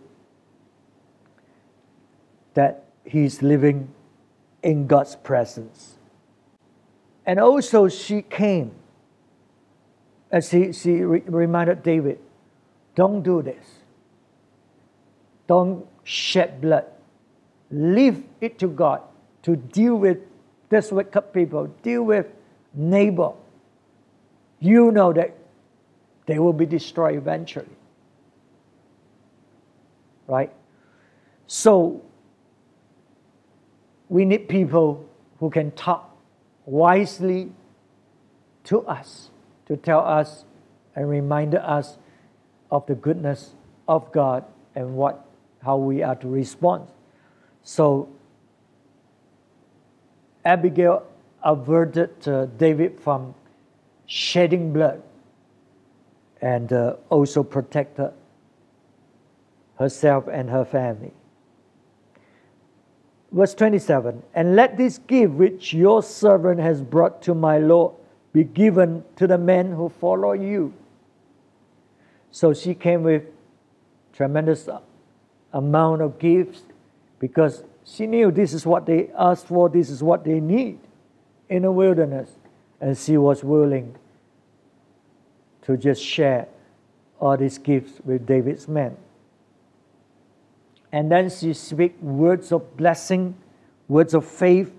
that 2.54 2.86
he's 3.04 3.42
living 3.42 3.90
in 4.64 4.88
God's 4.88 5.16
presence. 5.16 5.96
And 7.26 7.40
also, 7.40 7.88
she 7.88 8.22
came 8.22 8.72
and 10.32 10.44
she, 10.44 10.72
she 10.74 11.02
re- 11.02 11.24
reminded 11.26 11.84
David 11.84 12.20
don't 12.96 13.22
do 13.22 13.44
this. 13.44 13.64
Don't 15.46 15.86
shed 16.04 16.62
blood. 16.62 16.86
Leave 17.70 18.24
it 18.42 18.58
to 18.60 18.68
God 18.68 19.02
to 19.44 19.56
deal 19.56 19.96
with 19.96 20.18
this 20.70 20.92
wicked 20.92 21.32
people, 21.32 21.68
deal 21.84 22.04
with 22.04 22.26
Nabal. 22.74 23.38
You 24.60 24.92
know 24.92 25.14
that 25.14 25.38
they 26.26 26.40
will 26.40 26.54
be 26.54 26.66
destroyed 26.66 27.16
eventually. 27.16 27.78
Right? 30.28 30.52
So, 31.46 32.02
we 34.10 34.26
need 34.26 34.48
people 34.48 35.08
who 35.40 35.50
can 35.50 35.72
talk 35.72 36.16
wisely 36.66 37.52
to 38.66 38.82
us, 38.82 39.30
to 39.66 39.78
tell 39.78 40.00
us 40.00 40.46
and 40.96 41.10
remind 41.10 41.56
us 41.56 41.98
of 42.72 42.86
the 42.88 42.96
goodness 42.96 43.54
of 43.88 44.12
God 44.12 44.44
and 44.76 44.96
what 44.96 45.26
how 45.64 45.78
we 45.78 46.04
are 46.04 46.16
to 46.16 46.28
respond. 46.28 46.88
So 47.64 48.10
Abigail 50.46 51.06
averted 51.44 52.28
uh, 52.28 52.46
David 52.46 53.00
from 53.00 53.36
shedding 54.06 54.72
blood 54.72 55.02
and 56.42 56.72
uh, 56.72 56.96
also 57.10 57.44
protected 57.44 58.12
herself 59.78 60.28
and 60.32 60.50
her 60.50 60.64
family. 60.64 61.14
Verse 63.38 63.54
27 63.54 64.24
And 64.34 64.56
let 64.56 64.78
this 64.78 64.98
gift 64.98 65.34
which 65.34 65.72
your 65.72 66.02
servant 66.02 66.60
has 66.60 66.82
brought 66.82 67.22
to 67.22 67.36
my 67.36 67.60
Lord 67.60 67.94
be 68.34 68.44
given 68.44 69.04
to 69.16 69.28
the 69.28 69.38
men 69.38 69.74
who 69.74 69.90
follow 69.90 70.34
you. 70.34 70.74
So 72.32 72.56
she 72.56 72.74
came 72.74 73.04
with 73.04 73.26
tremendous 74.12 74.68
amount 75.54 76.02
of 76.02 76.18
gifts 76.18 76.64
because 77.20 77.64
she 77.86 78.08
knew 78.08 78.32
this 78.32 78.54
is 78.54 78.66
what 78.66 78.88
they 78.88 79.12
asked 79.16 79.46
for, 79.46 79.70
this 79.70 79.92
is 79.92 80.02
what 80.02 80.24
they 80.24 80.40
need 80.40 80.80
in 81.48 81.62
the 81.62 81.72
wilderness. 81.72 82.32
And 82.82 82.98
she 82.98 83.18
was 83.18 83.44
willing 83.44 83.96
to 85.62 85.78
just 85.78 86.04
share 86.04 86.48
all 87.20 87.38
these 87.38 87.60
gifts 87.60 88.02
with 88.04 88.26
David's 88.26 88.68
men. 88.68 88.98
And 90.92 91.12
then 91.12 91.30
she 91.30 91.54
speaks 91.54 92.02
words 92.02 92.52
of 92.52 92.78
blessing, 92.78 93.36
words 93.88 94.14
of 94.14 94.26
faith, 94.26 94.74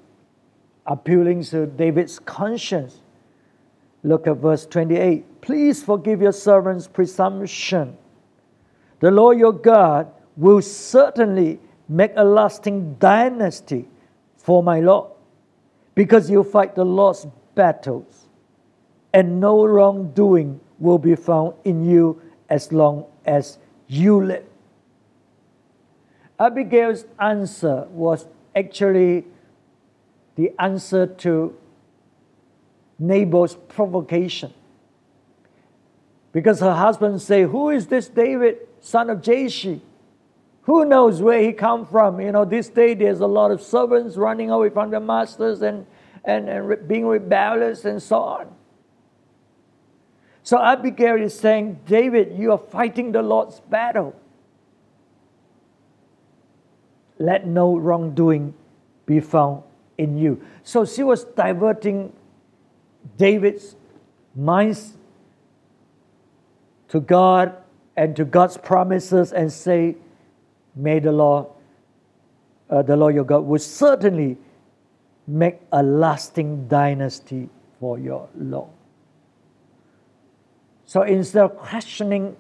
appealing 0.87 1.44
to 1.44 1.66
David's 1.66 2.18
conscience. 2.18 3.03
Look 4.03 4.27
at 4.27 4.37
verse 4.37 4.64
28. 4.66 5.40
Please 5.40 5.83
forgive 5.83 6.23
your 6.23 6.33
servant's 6.33 6.88
presumption. 6.88 7.97
The 9.01 9.11
Lord 9.11 9.38
your 9.38 9.53
God 9.53 10.11
will 10.37 10.62
certainly 10.62 11.61
make 11.88 12.12
a 12.16 12.25
lasting 12.25 12.94
dynasty 12.94 13.88
for 14.37 14.62
my 14.62 14.81
Lord, 14.81 15.11
because 15.94 16.31
you 16.31 16.42
fight 16.42 16.75
the 16.75 16.85
Lord's 16.85 17.27
battles, 17.55 18.29
and 19.12 19.40
no 19.40 19.66
wrongdoing 19.66 20.61
will 20.79 20.99
be 20.99 21.14
found 21.16 21.55
in 21.64 21.85
you 21.85 22.21
as 22.49 22.73
long 22.73 23.05
as 23.27 23.59
you 23.88 24.25
live. 24.25 24.44
Abigail's 26.38 27.05
answer 27.18 27.87
was 27.90 28.27
actually 28.55 29.24
the 30.37 30.53
answer 30.59 31.07
to 31.07 31.57
Nabal's 32.98 33.57
provocation. 33.68 34.53
Because 36.33 36.61
her 36.61 36.74
husband 36.74 37.20
say, 37.20 37.42
Who 37.42 37.70
is 37.70 37.87
this 37.87 38.09
David, 38.09 38.59
son 38.81 39.11
of 39.11 39.22
Jesse? 39.22 39.81
Who 40.62 40.85
knows 40.85 41.22
where 41.22 41.40
he 41.40 41.53
come 41.53 41.87
from? 41.87 42.20
You 42.20 42.31
know, 42.31 42.44
this 42.44 42.68
day 42.68 42.94
there's 42.94 43.20
a 43.20 43.27
lot 43.27 43.51
of 43.51 43.62
servants 43.62 44.16
running 44.16 44.51
away 44.51 44.68
from 44.68 44.90
their 44.90 45.01
masters 45.01 45.62
and, 45.62 45.87
and, 46.24 46.48
and 46.48 46.87
being 46.87 47.07
rebellious 47.07 47.85
and 47.87 48.03
so 48.03 48.18
on. 48.18 48.48
So 50.42 50.62
Abigail 50.62 51.20
is 51.20 51.38
saying, 51.38 51.81
David, 51.87 52.38
you 52.38 52.53
are 52.53 52.59
fighting 52.59 53.12
the 53.12 53.22
Lord's 53.22 53.61
battle. 53.61 54.14
Let 57.19 57.47
no 57.47 57.77
wrongdoing 57.77 58.55
be 59.07 59.21
found 59.21 59.63
in 59.97 60.17
you. 60.17 60.41
So 60.63 60.85
she 60.85 61.03
was 61.03 61.25
diverting 61.25 62.13
David's 63.17 63.75
minds 64.35 64.97
to 66.89 67.01
God 67.01 67.57
and 67.97 68.15
to 68.17 68.25
God's 68.25 68.57
promises 68.57 69.33
and 69.33 69.53
say, 69.53 69.97
May 70.77 71.01
the 71.01 71.11
Lord, 71.11 71.47
uh, 72.71 72.83
the 72.83 72.97
Lord 72.97 73.15
your 73.15 73.25
God, 73.25 73.41
will 73.41 73.59
certainly 73.59 74.37
make 75.27 75.61
a 75.73 75.83
lasting 75.83 76.69
dynasty 76.69 77.49
for 77.81 77.99
your 77.99 78.29
Lord. 78.37 78.71
So 80.87 81.03
instead 81.03 81.45
of 81.45 81.57
questioning 81.57 82.37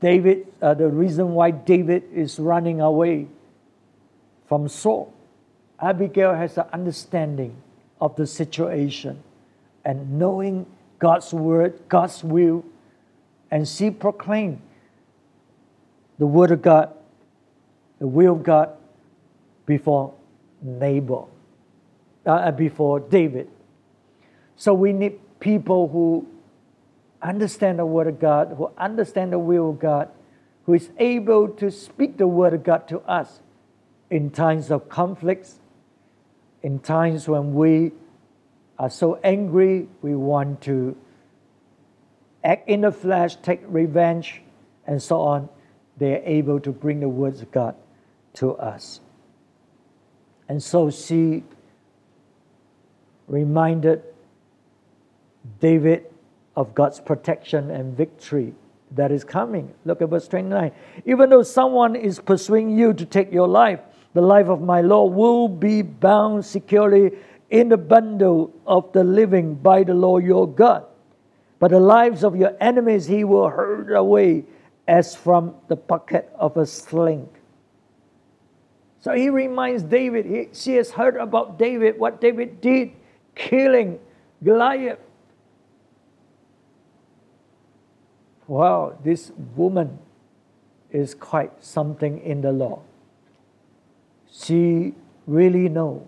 David, 0.00 0.46
uh, 0.60 0.74
the 0.74 0.88
reason 0.88 1.32
why 1.32 1.50
David 1.50 2.04
is 2.12 2.38
running 2.38 2.80
away 2.80 3.28
from 4.46 4.68
Saul, 4.68 5.12
Abigail 5.80 6.34
has 6.34 6.58
an 6.58 6.66
understanding 6.72 7.56
of 8.00 8.16
the 8.16 8.26
situation 8.26 9.22
and 9.84 10.18
knowing 10.18 10.66
God's 10.98 11.32
word, 11.32 11.78
God's 11.88 12.22
will, 12.22 12.64
and 13.50 13.66
she 13.66 13.90
proclaimed 13.90 14.60
the 16.18 16.26
word 16.26 16.50
of 16.50 16.62
God, 16.62 16.92
the 17.98 18.06
will 18.06 18.32
of 18.32 18.42
God 18.42 18.70
before 19.64 20.14
Nabal, 20.62 21.30
uh, 22.24 22.50
before 22.50 23.00
David. 23.00 23.48
So 24.56 24.72
we 24.74 24.92
need 24.92 25.18
people 25.40 25.88
who 25.88 26.26
understand 27.26 27.78
the 27.78 27.86
word 27.86 28.06
of 28.06 28.20
God, 28.20 28.54
who 28.56 28.70
understand 28.78 29.32
the 29.32 29.38
will 29.38 29.70
of 29.70 29.80
God, 29.80 30.08
who 30.64 30.74
is 30.74 30.90
able 30.98 31.48
to 31.48 31.70
speak 31.70 32.16
the 32.16 32.26
word 32.26 32.54
of 32.54 32.62
God 32.62 32.86
to 32.88 33.00
us 33.00 33.40
in 34.10 34.30
times 34.30 34.70
of 34.70 34.88
conflicts, 34.88 35.58
in 36.62 36.78
times 36.78 37.28
when 37.28 37.54
we 37.54 37.92
are 38.78 38.90
so 38.90 39.18
angry, 39.24 39.88
we 40.02 40.14
want 40.14 40.60
to 40.62 40.96
act 42.44 42.68
in 42.68 42.82
the 42.82 42.92
flesh, 42.92 43.36
take 43.36 43.60
revenge, 43.66 44.42
and 44.86 45.02
so 45.02 45.20
on, 45.20 45.48
they 45.96 46.14
are 46.14 46.22
able 46.24 46.60
to 46.60 46.70
bring 46.70 47.00
the 47.00 47.08
words 47.08 47.42
of 47.42 47.50
God 47.50 47.74
to 48.34 48.54
us. 48.56 49.00
And 50.48 50.62
so 50.62 50.90
she 50.90 51.42
reminded 53.26 54.02
David 55.60 56.06
of 56.56 56.74
God's 56.74 57.00
protection 57.00 57.70
and 57.70 57.96
victory 57.96 58.54
that 58.92 59.10
is 59.10 59.24
coming. 59.24 59.72
Look 59.84 60.00
at 60.00 60.08
verse 60.08 60.28
29. 60.28 60.72
Even 61.04 61.30
though 61.30 61.42
someone 61.42 61.96
is 61.96 62.18
pursuing 62.20 62.76
you 62.76 62.94
to 62.94 63.04
take 63.04 63.32
your 63.32 63.48
life, 63.48 63.80
the 64.14 64.20
life 64.22 64.48
of 64.48 64.62
my 64.62 64.80
Lord 64.80 65.12
will 65.12 65.48
be 65.48 65.82
bound 65.82 66.44
securely 66.44 67.12
in 67.50 67.68
the 67.68 67.76
bundle 67.76 68.52
of 68.66 68.92
the 68.92 69.04
living 69.04 69.54
by 69.54 69.84
the 69.84 69.94
Lord 69.94 70.24
your 70.24 70.48
God. 70.48 70.84
But 71.58 71.70
the 71.70 71.80
lives 71.80 72.24
of 72.24 72.36
your 72.36 72.56
enemies 72.60 73.06
he 73.06 73.24
will 73.24 73.48
hurl 73.48 73.94
away 73.96 74.44
as 74.88 75.14
from 75.14 75.54
the 75.68 75.76
pocket 75.76 76.30
of 76.38 76.56
a 76.56 76.66
sling. 76.66 77.28
So 79.00 79.12
he 79.12 79.30
reminds 79.30 79.82
David, 79.82 80.26
he, 80.26 80.48
she 80.52 80.74
has 80.74 80.90
heard 80.90 81.16
about 81.16 81.58
David, 81.58 81.98
what 81.98 82.20
David 82.20 82.60
did, 82.60 82.92
killing 83.34 83.98
Goliath. 84.42 84.98
Wow, 88.46 88.96
this 89.02 89.32
woman 89.56 89.98
is 90.90 91.14
quite 91.14 91.52
something 91.64 92.20
in 92.20 92.42
the 92.42 92.52
law. 92.52 92.82
She 94.30 94.94
really 95.26 95.68
know 95.68 96.06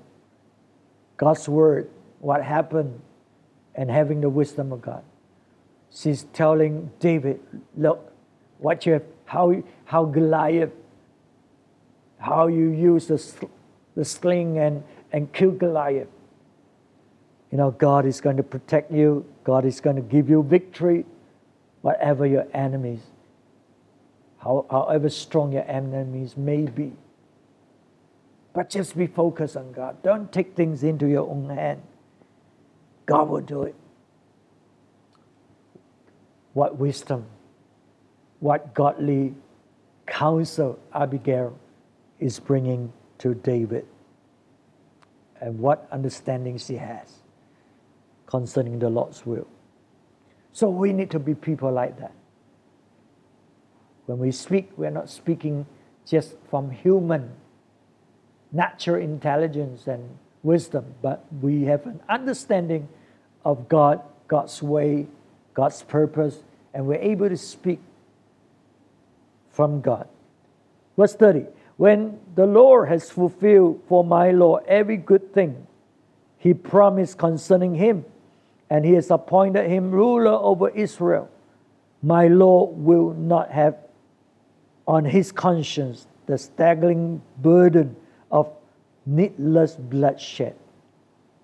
God's 1.17 1.49
word, 1.49 1.91
what 2.21 2.45
happened, 2.45 3.01
and 3.75 3.91
having 3.91 4.21
the 4.21 4.29
wisdom 4.29 4.73
of 4.73 4.83
God. 4.83 5.03
She's 5.91 6.25
telling 6.33 6.91
David, 7.01 7.41
look, 7.77 8.13
what 8.59 8.87
you 8.87 8.95
have, 8.95 9.05
how, 9.25 9.63
how 9.85 10.05
Goliath, 10.05 10.73
how 12.19 12.47
you 12.47 12.71
use 12.71 13.07
the, 13.07 13.49
the 13.95 14.05
sling 14.05 14.59
and, 14.59 14.85
and 15.13 15.33
kill 15.33 15.51
Goliath. 15.51 16.09
You 17.51 17.59
know, 17.59 17.71
God 17.71 18.05
is 18.05 18.21
going 18.21 18.37
to 18.37 18.43
protect 18.43 18.93
you. 18.93 19.25
God 19.45 19.65
is 19.65 19.81
going 19.81 19.97
to 19.97 20.03
give 20.03 20.29
you 20.29 20.43
victory, 20.43 21.07
whatever 21.83 22.27
your 22.27 22.47
enemies, 22.53 23.01
how, 24.39 24.67
however 24.71 25.09
strong 25.09 25.53
your 25.53 25.69
enemies 25.69 26.37
may 26.37 26.63
be. 26.63 26.93
But 28.55 28.71
just 28.71 28.97
be 28.97 29.07
focused 29.07 29.57
on 29.57 29.73
God. 29.73 30.03
Don't 30.03 30.33
take 30.33 30.57
things 30.57 30.83
into 30.83 31.07
your 31.07 31.29
own 31.29 31.51
hand. 31.51 31.83
God 33.07 33.29
will 33.29 33.41
do 33.41 33.63
it. 33.63 33.75
What 36.55 36.77
wisdom, 36.77 37.27
what 38.41 38.75
godly 38.75 39.35
counsel 40.07 40.79
Abigail 40.93 41.57
is 42.19 42.41
bringing 42.41 42.93
to 43.19 43.35
David, 43.35 43.87
and 45.41 45.59
what 45.59 45.87
understanding 45.93 46.59
she 46.59 46.75
has 46.75 47.23
concerning 48.27 48.79
the 48.79 48.89
Lord's 48.89 49.25
will. 49.25 49.47
So 50.59 50.69
we 50.69 50.93
need 50.93 51.13
to 51.13 51.21
be 51.21 51.37
people 51.37 51.71
like 51.71 52.01
that. 52.01 52.11
When 54.07 54.19
we 54.19 54.33
speak, 54.33 54.73
we're 54.77 54.91
not 54.91 55.09
speaking 55.09 55.67
just 56.05 56.35
from 56.51 56.73
human 56.73 57.31
natural 58.51 59.01
intelligence 59.01 59.87
and 59.87 60.19
wisdom, 60.43 60.85
but 61.01 61.25
we 61.41 61.63
have 61.67 61.87
an 61.87 62.01
understanding 62.09 62.89
of 63.45 63.69
God, 63.69 64.01
God's 64.27 64.61
way, 64.61 65.07
God's 65.55 65.85
purpose, 65.85 66.43
and 66.75 66.89
we're 66.89 66.97
able 66.97 67.29
to 67.29 67.37
speak 67.37 67.79
from 69.53 69.81
God. 69.81 70.09
Verse 70.97 71.15
30 71.15 71.47
When 71.77 72.19
the 72.35 72.47
Lord 72.47 72.89
has 72.89 73.13
fulfilled 73.13 73.81
for 73.87 74.03
my 74.03 74.33
Lord 74.33 74.65
every 74.67 74.97
good 74.97 75.33
thing 75.33 75.69
he 76.37 76.53
promised 76.53 77.17
concerning 77.17 77.77
him, 77.77 78.05
and 78.71 78.85
he 78.85 78.93
has 78.93 79.11
appointed 79.11 79.69
him 79.71 79.91
ruler 79.91 80.33
over 80.33 80.69
Israel, 80.71 81.29
my 82.03 82.29
Lord 82.29 82.77
will 82.77 83.15
not 83.15 83.51
have 83.51 83.77
on 84.87 85.05
his 85.05 85.33
conscience 85.33 86.07
the 86.27 86.39
staggering 86.39 87.23
burden 87.39 87.97
of 88.31 88.51
needless 89.07 89.77
bloodshed 89.77 90.55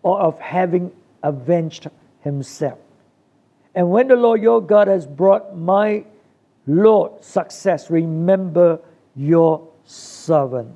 or 0.03 0.21
of 0.21 0.39
having 0.39 0.93
avenged 1.23 1.89
himself. 2.21 2.79
And 3.75 3.91
when 3.91 4.09
the 4.09 4.17
Lord 4.17 4.43
your 4.43 4.61
God 4.61 4.89
has 4.89 5.07
brought 5.07 5.57
my 5.57 6.05
Lord 6.67 7.25
success, 7.25 7.91
remember 7.91 8.81
your 9.17 9.67
servant. 9.85 10.75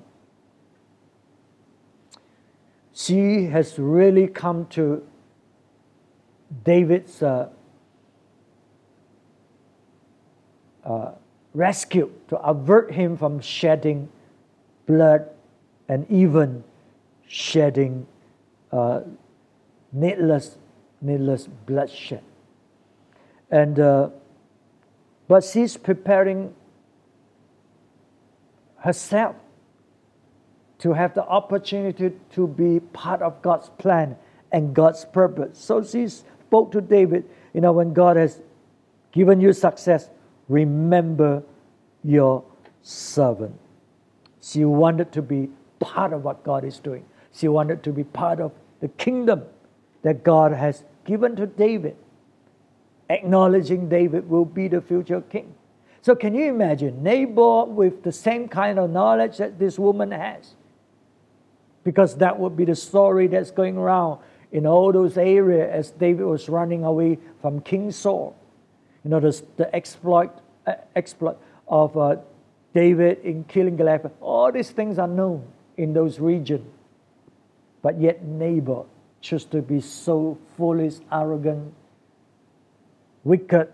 She 2.93 3.45
has 3.45 3.79
really 3.79 4.27
come 4.27 4.67
to 4.71 5.07
David's 6.65 7.23
uh, 7.23 7.49
uh, 10.85 11.13
rescue 11.55 12.11
to 12.29 12.39
avert 12.39 12.93
him 12.93 13.17
from 13.17 13.41
shedding 13.41 14.09
blood 14.87 15.29
and 15.89 16.11
even 16.11 16.65
shedding 17.27 18.07
uh, 18.73 19.01
needless, 19.93 20.57
needless 21.01 21.47
bloodshed. 21.67 22.23
And 23.51 23.79
uh, 23.79 24.11
but 25.29 25.45
she's 25.45 25.77
preparing 25.77 26.55
herself 28.79 29.37
to 30.79 30.93
have 30.95 31.15
the 31.15 31.25
opportunity 31.25 32.13
to 32.33 32.47
be 32.47 32.81
part 32.81 33.21
of 33.21 33.43
God's 33.43 33.69
plan 33.79 34.17
and 34.53 34.75
God's 34.75 35.05
purpose. 35.05 35.59
So 35.59 35.83
she 35.83 36.07
spoke 36.49 36.73
to 36.73 36.81
David, 36.81 37.25
you 37.53 37.61
know, 37.61 37.73
when 37.73 37.93
God 37.93 38.17
has 38.17 38.41
given 39.13 39.39
you 39.39 39.53
success, 39.53 40.09
remember 40.49 41.43
your 42.03 42.43
servant. 42.83 43.55
She 44.41 44.65
wanted 44.65 45.13
to 45.13 45.21
be 45.21 45.51
part 45.79 46.15
of 46.15 46.25
what 46.25 46.43
God 46.45 46.65
is 46.65 46.79
doing. 46.79 47.05
She 47.35 47.49
wanted 47.49 47.83
to 47.83 47.93
be 47.93 48.03
part 48.03 48.41
of 48.41 48.53
the 48.81 48.89
kingdom 48.89 49.43
that 50.03 50.25
God 50.25 50.53
has 50.53 50.85
given 51.05 51.37
to 51.37 51.47
David, 51.47 51.97
acknowledging 53.11 53.91
David 53.91 54.27
will 54.29 54.47
be 54.47 54.69
the 54.69 54.81
future 54.81 55.21
king. 55.21 55.55
So, 56.01 56.15
can 56.15 56.35
you 56.35 56.47
imagine 56.47 57.03
Nabal 57.03 57.67
with 57.67 58.03
the 58.05 58.13
same 58.13 58.49
kind 58.49 58.79
of 58.79 58.91
knowledge 58.91 59.37
that 59.37 59.59
this 59.59 59.79
woman 59.79 60.13
has? 60.13 60.55
Because 61.85 62.17
that 62.17 62.39
would 62.39 62.57
be 62.57 62.65
the 62.65 62.77
story 62.77 63.27
that's 63.27 63.51
going 63.51 63.77
around 63.77 64.21
in 64.53 64.67
all 64.67 64.93
those 64.93 65.19
areas 65.19 65.71
as 65.73 65.91
David 65.93 66.25
was 66.25 66.49
running 66.49 66.85
away 66.85 67.19
from 67.41 67.61
King 67.61 67.91
Saul. 67.91 68.37
You 69.05 69.11
know, 69.11 69.21
the, 69.21 69.43
the 69.57 69.75
exploit, 69.75 70.31
uh, 70.67 70.75
exploit 70.97 71.39
of 71.67 71.97
uh, 71.97 72.17
David 72.75 73.21
in 73.25 73.45
killing 73.45 73.77
Goliath. 73.77 74.07
All 74.21 74.51
these 74.51 74.71
things 74.71 74.99
are 74.99 75.09
known 75.09 75.47
in 75.77 75.93
those 75.93 76.19
regions. 76.19 76.67
But 77.83 78.01
yet 78.01 78.25
Nabal 78.25 78.89
chose 79.21 79.45
to 79.47 79.63
be 79.63 79.81
so 79.81 80.39
foolish, 80.57 80.95
arrogant, 81.13 81.73
wicked. 83.25 83.73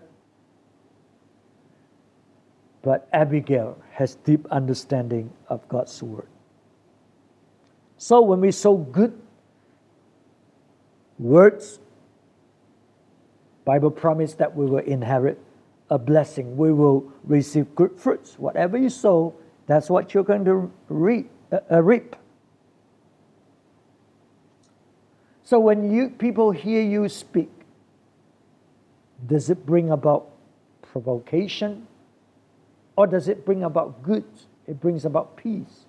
But 2.81 3.07
Abigail 3.11 3.77
has 3.91 4.15
deep 4.15 4.45
understanding 4.51 5.31
of 5.49 5.67
God's 5.67 6.03
word. 6.03 6.27
So 7.97 8.21
when 8.21 8.41
we 8.41 8.51
sow 8.51 8.77
good 8.77 9.19
words, 11.19 11.79
Bible 13.63 13.91
promise 13.91 14.33
that 14.35 14.55
we 14.55 14.65
will 14.65 14.79
inherit 14.79 15.39
a 15.89 15.97
blessing. 15.97 16.57
We 16.57 16.71
will 16.71 17.11
receive 17.23 17.73
good 17.75 17.99
fruits. 17.99 18.37
Whatever 18.37 18.77
you 18.77 18.89
sow, 18.89 19.35
that's 19.67 19.89
what 19.89 20.13
you're 20.13 20.23
going 20.23 20.45
to 20.45 20.71
reap 20.89 21.29
a, 21.51 21.55
uh, 21.55 21.77
uh, 21.77 21.83
reap. 21.83 22.15
So 25.43 25.59
when 25.59 25.91
you 25.91 26.09
people 26.09 26.51
hear 26.51 26.81
you 26.81 27.07
speak, 27.07 27.51
does 29.25 29.49
it 29.49 29.65
bring 29.65 29.91
about 29.91 30.29
provocation 30.81 31.87
or 32.95 33.05
does 33.05 33.27
it 33.27 33.45
bring 33.45 33.63
about 33.63 34.01
good? 34.01 34.25
It 34.67 34.79
brings 34.79 35.05
about 35.05 35.37
peace. 35.37 35.85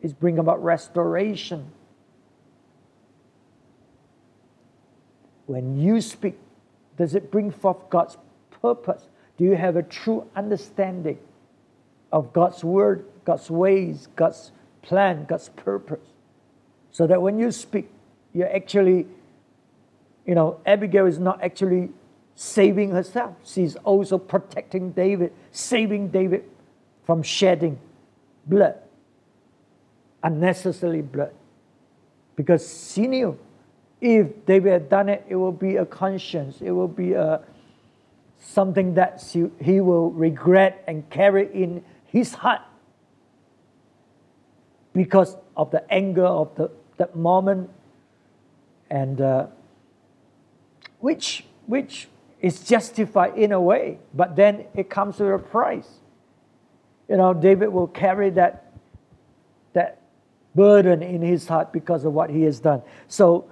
It 0.00 0.18
brings 0.18 0.38
about 0.38 0.62
restoration. 0.62 1.70
When 5.52 5.78
you 5.78 6.00
speak, 6.00 6.38
does 6.96 7.14
it 7.14 7.30
bring 7.30 7.50
forth 7.50 7.90
God's 7.90 8.16
purpose? 8.62 9.06
Do 9.36 9.44
you 9.44 9.54
have 9.54 9.76
a 9.76 9.82
true 9.82 10.26
understanding 10.34 11.18
of 12.10 12.32
God's 12.32 12.64
word, 12.64 13.04
God's 13.26 13.50
ways, 13.50 14.08
God's 14.16 14.50
plan, 14.80 15.26
God's 15.28 15.50
purpose. 15.50 16.06
So 16.90 17.06
that 17.06 17.20
when 17.20 17.38
you 17.38 17.50
speak, 17.50 17.90
you're 18.32 18.50
actually, 18.50 19.06
you 20.24 20.34
know, 20.34 20.58
Abigail 20.64 21.04
is 21.04 21.18
not 21.18 21.42
actually 21.42 21.90
saving 22.34 22.92
herself. 22.92 23.36
She's 23.44 23.76
also 23.76 24.16
protecting 24.16 24.92
David, 24.92 25.34
saving 25.50 26.08
David 26.08 26.44
from 27.04 27.22
shedding 27.22 27.78
blood, 28.46 28.76
unnecessary 30.22 31.02
blood. 31.02 31.34
Because 32.36 32.94
she 32.94 33.06
knew 33.06 33.38
if 34.02 34.44
David 34.46 34.72
had 34.72 34.88
done 34.88 35.08
it, 35.08 35.24
it 35.28 35.36
will 35.36 35.52
be 35.52 35.76
a 35.76 35.86
conscience, 35.86 36.60
it 36.60 36.72
will 36.72 36.88
be 36.88 37.12
a, 37.12 37.40
something 38.40 38.94
that 38.94 39.24
he 39.60 39.80
will 39.80 40.10
regret 40.10 40.82
and 40.88 41.08
carry 41.08 41.48
in 41.54 41.84
his 42.06 42.34
heart 42.34 42.60
because 44.92 45.36
of 45.56 45.70
the 45.70 45.90
anger 45.90 46.26
of 46.26 46.52
the, 46.56 46.68
that 46.96 47.14
moment 47.14 47.70
and 48.90 49.20
uh, 49.20 49.46
which 50.98 51.44
which 51.66 52.08
is 52.40 52.64
justified 52.64 53.38
in 53.38 53.52
a 53.52 53.60
way, 53.60 53.98
but 54.12 54.34
then 54.34 54.64
it 54.74 54.90
comes 54.90 55.20
with 55.20 55.32
a 55.32 55.38
price. 55.38 55.88
You 57.08 57.18
know, 57.18 57.32
David 57.32 57.68
will 57.68 57.86
carry 57.86 58.30
that 58.30 58.72
that 59.74 60.00
burden 60.56 61.02
in 61.04 61.22
his 61.22 61.46
heart 61.46 61.72
because 61.72 62.04
of 62.04 62.12
what 62.12 62.30
he 62.30 62.42
has 62.42 62.58
done. 62.58 62.82
So 63.06 63.48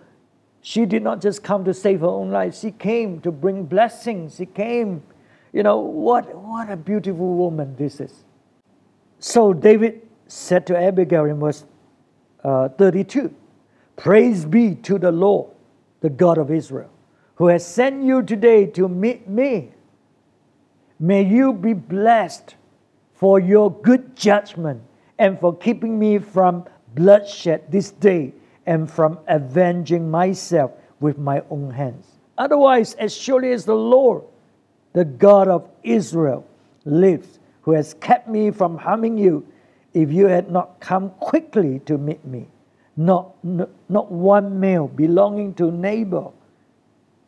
she 0.62 0.84
did 0.84 1.02
not 1.02 1.20
just 1.20 1.42
come 1.42 1.64
to 1.64 1.74
save 1.74 2.00
her 2.00 2.06
own 2.06 2.30
life, 2.30 2.54
she 2.58 2.70
came 2.70 3.20
to 3.20 3.30
bring 3.30 3.64
blessings. 3.64 4.36
She 4.36 4.46
came, 4.46 5.02
you 5.52 5.62
know, 5.62 5.78
what, 5.78 6.34
what 6.34 6.70
a 6.70 6.76
beautiful 6.76 7.34
woman 7.34 7.74
this 7.76 8.00
is. 8.00 8.24
So 9.18 9.52
David 9.52 10.06
said 10.26 10.66
to 10.66 10.78
Abigail 10.78 11.24
in 11.24 11.40
verse 11.40 11.64
uh, 12.44 12.68
32 12.70 13.34
Praise 13.96 14.44
be 14.44 14.74
to 14.76 14.98
the 14.98 15.12
Lord, 15.12 15.50
the 16.00 16.10
God 16.10 16.38
of 16.38 16.50
Israel, 16.50 16.90
who 17.34 17.48
has 17.48 17.66
sent 17.66 18.02
you 18.02 18.22
today 18.22 18.66
to 18.66 18.88
meet 18.88 19.28
me. 19.28 19.72
May 20.98 21.22
you 21.22 21.52
be 21.52 21.72
blessed 21.72 22.54
for 23.14 23.40
your 23.40 23.70
good 23.70 24.16
judgment 24.16 24.82
and 25.18 25.38
for 25.38 25.56
keeping 25.56 25.98
me 25.98 26.18
from 26.18 26.64
bloodshed 26.94 27.70
this 27.70 27.90
day 27.90 28.32
and 28.66 28.90
from 28.90 29.18
avenging 29.26 30.10
myself 30.10 30.72
with 31.00 31.18
my 31.18 31.42
own 31.50 31.70
hands. 31.70 32.06
Otherwise, 32.36 32.94
as 32.94 33.14
surely 33.14 33.52
as 33.52 33.64
the 33.64 33.74
Lord, 33.74 34.22
the 34.92 35.04
God 35.04 35.48
of 35.48 35.68
Israel, 35.82 36.46
lives, 36.84 37.38
who 37.62 37.72
has 37.72 37.94
kept 37.94 38.28
me 38.28 38.50
from 38.50 38.78
harming 38.78 39.18
you, 39.18 39.46
if 39.92 40.12
you 40.12 40.26
had 40.26 40.50
not 40.50 40.80
come 40.80 41.10
quickly 41.20 41.80
to 41.80 41.98
meet 41.98 42.24
me, 42.24 42.46
not, 42.96 43.34
not 43.44 44.10
one 44.10 44.60
male 44.60 44.88
belonging 44.88 45.54
to 45.54 45.70
Nabal 45.70 46.34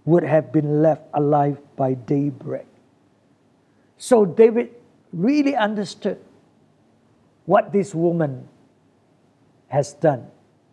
would 0.05 0.23
have 0.23 0.53
been 0.53 0.83
left 0.83 1.03
alive 1.15 1.59
by 1.77 1.95
daybreak. 1.95 2.67
So 3.97 4.25
David 4.25 4.71
really 5.13 5.55
understood 5.55 6.19
what 7.47 7.73
this 7.73 7.95
woman 7.95 8.49
has 9.69 9.93
done. 9.95 10.27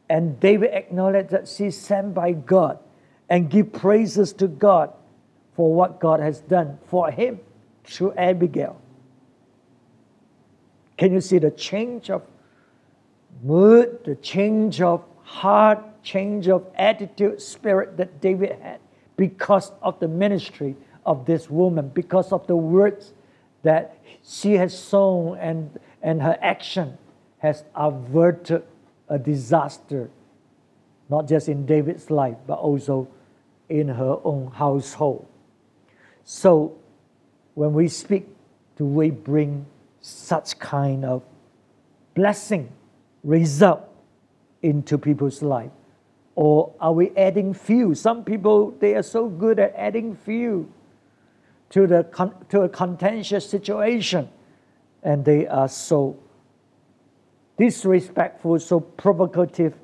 And 0.09 0.39
David 0.39 0.71
acknowledged 0.73 1.29
that 1.29 1.47
she's 1.47 1.77
sent 1.77 2.13
by 2.13 2.31
God 2.31 2.79
and 3.29 3.49
give 3.49 3.71
praises 3.71 4.33
to 4.33 4.47
God 4.47 4.91
for 5.55 5.73
what 5.73 5.99
God 5.99 6.19
has 6.19 6.41
done 6.41 6.79
for 6.87 7.11
him 7.11 7.39
through 7.83 8.13
Abigail. 8.13 8.81
Can 10.97 11.13
you 11.13 11.21
see 11.21 11.37
the 11.37 11.51
change 11.51 12.09
of 12.09 12.23
mood, 13.43 13.99
the 14.03 14.15
change 14.15 14.81
of 14.81 15.03
heart, 15.21 16.03
change 16.03 16.47
of 16.47 16.65
attitude, 16.75 17.41
spirit 17.41 17.97
that 17.97 18.19
David 18.19 18.59
had 18.61 18.79
because 19.15 19.71
of 19.81 19.99
the 19.99 20.07
ministry 20.07 20.75
of 21.05 21.25
this 21.25 21.49
woman, 21.49 21.89
because 21.89 22.31
of 22.31 22.47
the 22.47 22.55
words 22.55 23.13
that 23.63 23.97
she 24.23 24.53
has 24.53 24.77
sown 24.77 25.37
and, 25.37 25.79
and 26.01 26.21
her 26.21 26.37
action 26.41 26.97
has 27.39 27.63
averted 27.75 28.63
a 29.09 29.17
disaster, 29.17 30.09
not 31.09 31.27
just 31.27 31.49
in 31.49 31.65
David's 31.65 32.09
life, 32.09 32.37
but 32.47 32.59
also 32.59 33.07
in 33.67 33.87
her 33.87 34.17
own 34.23 34.51
household. 34.51 35.27
So, 36.23 36.77
when 37.55 37.73
we 37.73 37.87
speak, 37.87 38.27
do 38.77 38.85
we 38.85 39.09
bring 39.09 39.65
such 40.01 40.57
kind 40.59 41.03
of 41.03 41.23
blessing, 42.13 42.71
result 43.23 43.81
into 44.61 44.97
people's 44.97 45.41
life? 45.41 45.71
Or 46.35 46.71
are 46.79 46.93
we 46.93 47.11
adding 47.17 47.53
fuel? 47.53 47.95
Some 47.95 48.23
people, 48.23 48.71
they 48.79 48.95
are 48.95 49.03
so 49.03 49.27
good 49.27 49.59
at 49.59 49.73
adding 49.75 50.15
fuel 50.15 50.69
to, 51.71 51.85
the, 51.85 52.03
to 52.49 52.61
a 52.61 52.69
contentious 52.69 53.49
situation, 53.49 54.29
and 55.03 55.25
they 55.25 55.47
are 55.47 55.67
so 55.67 56.17
disrespectful, 57.59 58.57
so 58.57 58.79
provocative, 58.79 59.75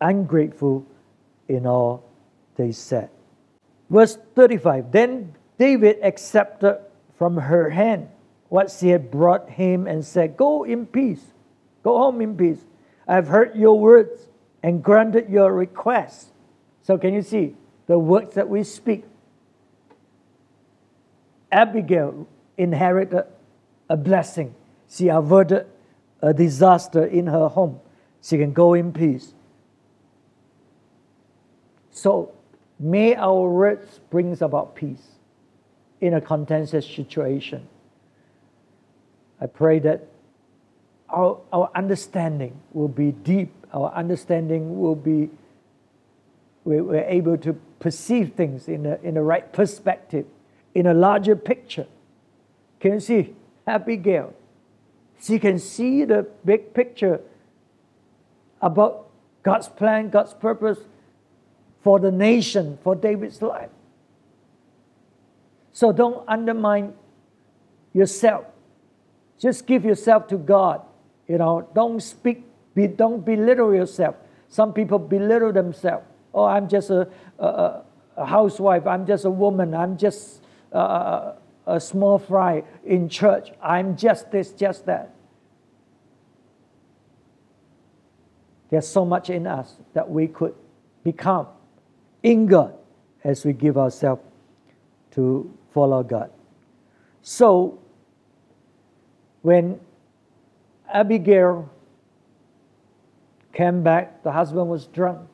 ungrateful 0.00 0.86
in 1.48 1.66
all 1.66 2.04
they 2.56 2.72
said. 2.72 3.10
Verse 3.90 4.16
35 4.36 4.92
Then 4.92 5.34
David 5.58 5.98
accepted 6.02 6.80
from 7.18 7.36
her 7.36 7.70
hand 7.70 8.08
what 8.48 8.70
she 8.70 8.88
had 8.88 9.10
brought 9.10 9.50
him 9.50 9.86
and 9.86 10.04
said, 10.04 10.36
Go 10.36 10.62
in 10.62 10.86
peace, 10.86 11.24
go 11.82 11.98
home 11.98 12.20
in 12.20 12.36
peace. 12.36 12.64
I 13.06 13.16
have 13.16 13.28
heard 13.28 13.56
your 13.56 13.78
words 13.78 14.28
and 14.62 14.82
granted 14.82 15.28
your 15.28 15.52
request. 15.52 16.28
So, 16.82 16.96
can 16.96 17.14
you 17.14 17.22
see 17.22 17.54
the 17.86 17.98
words 17.98 18.34
that 18.34 18.48
we 18.48 18.62
speak? 18.62 19.04
Abigail 21.50 22.28
inherited 22.56 23.24
a 23.88 23.96
blessing. 23.96 24.54
She 24.88 25.08
averted 25.08 25.66
a 26.20 26.34
disaster 26.34 27.04
in 27.04 27.26
her 27.26 27.48
home, 27.48 27.80
she 28.22 28.36
can 28.38 28.52
go 28.52 28.74
in 28.74 28.92
peace. 28.92 29.34
So 31.90 32.32
may 32.78 33.14
our 33.14 33.48
words 33.48 34.00
brings 34.10 34.42
about 34.42 34.74
peace 34.74 35.18
in 36.00 36.14
a 36.14 36.20
contentious 36.20 36.86
situation. 36.86 37.68
I 39.40 39.46
pray 39.46 39.78
that 39.80 40.06
our, 41.08 41.40
our 41.52 41.70
understanding 41.74 42.60
will 42.72 42.88
be 42.88 43.12
deep, 43.12 43.52
our 43.72 43.92
understanding 43.94 44.80
will 44.80 44.94
be, 44.94 45.30
we're, 46.64 47.04
able 47.04 47.38
to 47.38 47.54
perceive 47.80 48.34
things 48.34 48.68
in 48.68 48.84
a, 48.86 48.98
in 49.02 49.14
the 49.14 49.22
right 49.22 49.52
perspective, 49.52 50.26
in 50.74 50.86
a 50.86 50.94
larger 50.94 51.36
picture. 51.36 51.86
Can 52.80 52.94
you 52.94 53.00
see? 53.00 53.34
Abigail 53.66 54.34
she 55.20 55.38
can 55.38 55.58
see 55.58 56.04
the 56.04 56.26
big 56.44 56.74
picture 56.74 57.20
about 58.60 59.08
God's 59.42 59.68
plan, 59.68 60.10
God's 60.10 60.34
purpose 60.34 60.78
for 61.82 61.98
the 61.98 62.10
nation, 62.10 62.78
for 62.82 62.94
David's 62.94 63.40
life. 63.40 63.70
So 65.72 65.92
don't 65.92 66.24
undermine 66.28 66.94
yourself. 67.92 68.46
Just 69.38 69.66
give 69.66 69.84
yourself 69.84 70.26
to 70.28 70.36
God. 70.36 70.82
You 71.28 71.38
know, 71.38 71.68
don't 71.74 72.02
speak, 72.02 72.44
be, 72.74 72.86
don't 72.86 73.24
belittle 73.24 73.74
yourself. 73.74 74.16
Some 74.48 74.72
people 74.72 74.98
belittle 74.98 75.52
themselves. 75.52 76.04
Oh, 76.34 76.44
I'm 76.44 76.68
just 76.68 76.90
a, 76.90 77.08
a, 77.38 77.82
a 78.16 78.26
housewife. 78.26 78.86
I'm 78.86 79.06
just 79.06 79.24
a 79.24 79.30
woman. 79.30 79.74
I'm 79.74 79.96
just 79.96 80.42
uh, 80.72 81.34
a 81.68 81.78
small 81.78 82.18
fry 82.18 82.64
in 82.84 83.08
church. 83.08 83.50
I'm 83.62 83.96
just 83.96 84.30
this, 84.32 84.52
just 84.52 84.86
that. 84.86 85.14
There's 88.70 88.88
so 88.88 89.04
much 89.04 89.30
in 89.30 89.46
us 89.46 89.76
that 89.92 90.08
we 90.10 90.26
could 90.26 90.54
become 91.04 91.46
in 92.22 92.46
God 92.46 92.74
as 93.22 93.44
we 93.44 93.52
give 93.52 93.76
ourselves 93.76 94.22
to 95.12 95.54
follow 95.72 96.02
God. 96.02 96.30
So, 97.22 97.78
when 99.42 99.78
Abigail 100.92 101.70
came 103.52 103.82
back, 103.82 104.22
the 104.22 104.32
husband 104.32 104.68
was 104.68 104.86
drunk. 104.86 105.28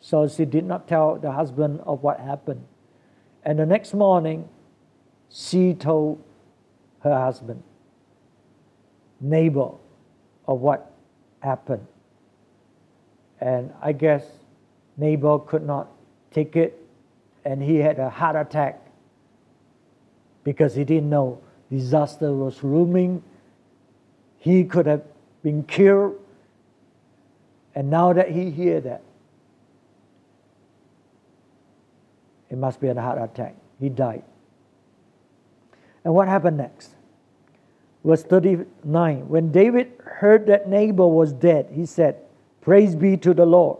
So 0.00 0.28
she 0.28 0.44
did 0.44 0.64
not 0.64 0.86
tell 0.86 1.16
the 1.16 1.32
husband 1.32 1.80
of 1.84 2.02
what 2.02 2.20
happened. 2.20 2.64
And 3.44 3.58
the 3.58 3.66
next 3.66 3.94
morning, 3.94 4.48
she 5.30 5.74
told 5.74 6.22
her 7.00 7.18
husband, 7.18 7.62
Nabal, 9.20 9.80
of 10.46 10.60
what 10.60 10.92
happened. 11.40 11.86
And 13.40 13.72
I 13.82 13.92
guess 13.92 14.24
Nabal 14.96 15.40
could 15.40 15.66
not 15.66 15.88
take 16.30 16.56
it, 16.56 16.80
and 17.44 17.62
he 17.62 17.76
had 17.76 17.98
a 17.98 18.08
heart 18.08 18.36
attack 18.36 18.80
because 20.44 20.74
he 20.74 20.84
didn't 20.84 21.10
know 21.10 21.40
disaster 21.70 22.32
was 22.32 22.62
looming. 22.62 23.22
He 24.38 24.64
could 24.64 24.86
have 24.86 25.02
been 25.42 25.64
killed. 25.64 26.20
And 27.74 27.90
now 27.90 28.12
that 28.12 28.30
he 28.30 28.50
hear 28.50 28.80
that, 28.82 29.02
it 32.50 32.58
must 32.58 32.80
be 32.80 32.88
a 32.88 33.00
heart 33.00 33.18
attack. 33.20 33.56
He 33.80 33.88
died. 33.88 34.22
And 36.04 36.14
what 36.14 36.28
happened 36.28 36.58
next? 36.58 36.90
Verse 38.04 38.22
39 38.22 39.28
When 39.28 39.50
David 39.50 39.92
heard 40.04 40.46
that 40.46 40.68
Nabal 40.68 41.12
was 41.12 41.32
dead, 41.32 41.70
he 41.72 41.86
said, 41.86 42.16
Praise 42.60 42.94
be 42.94 43.16
to 43.18 43.34
the 43.34 43.46
Lord, 43.46 43.78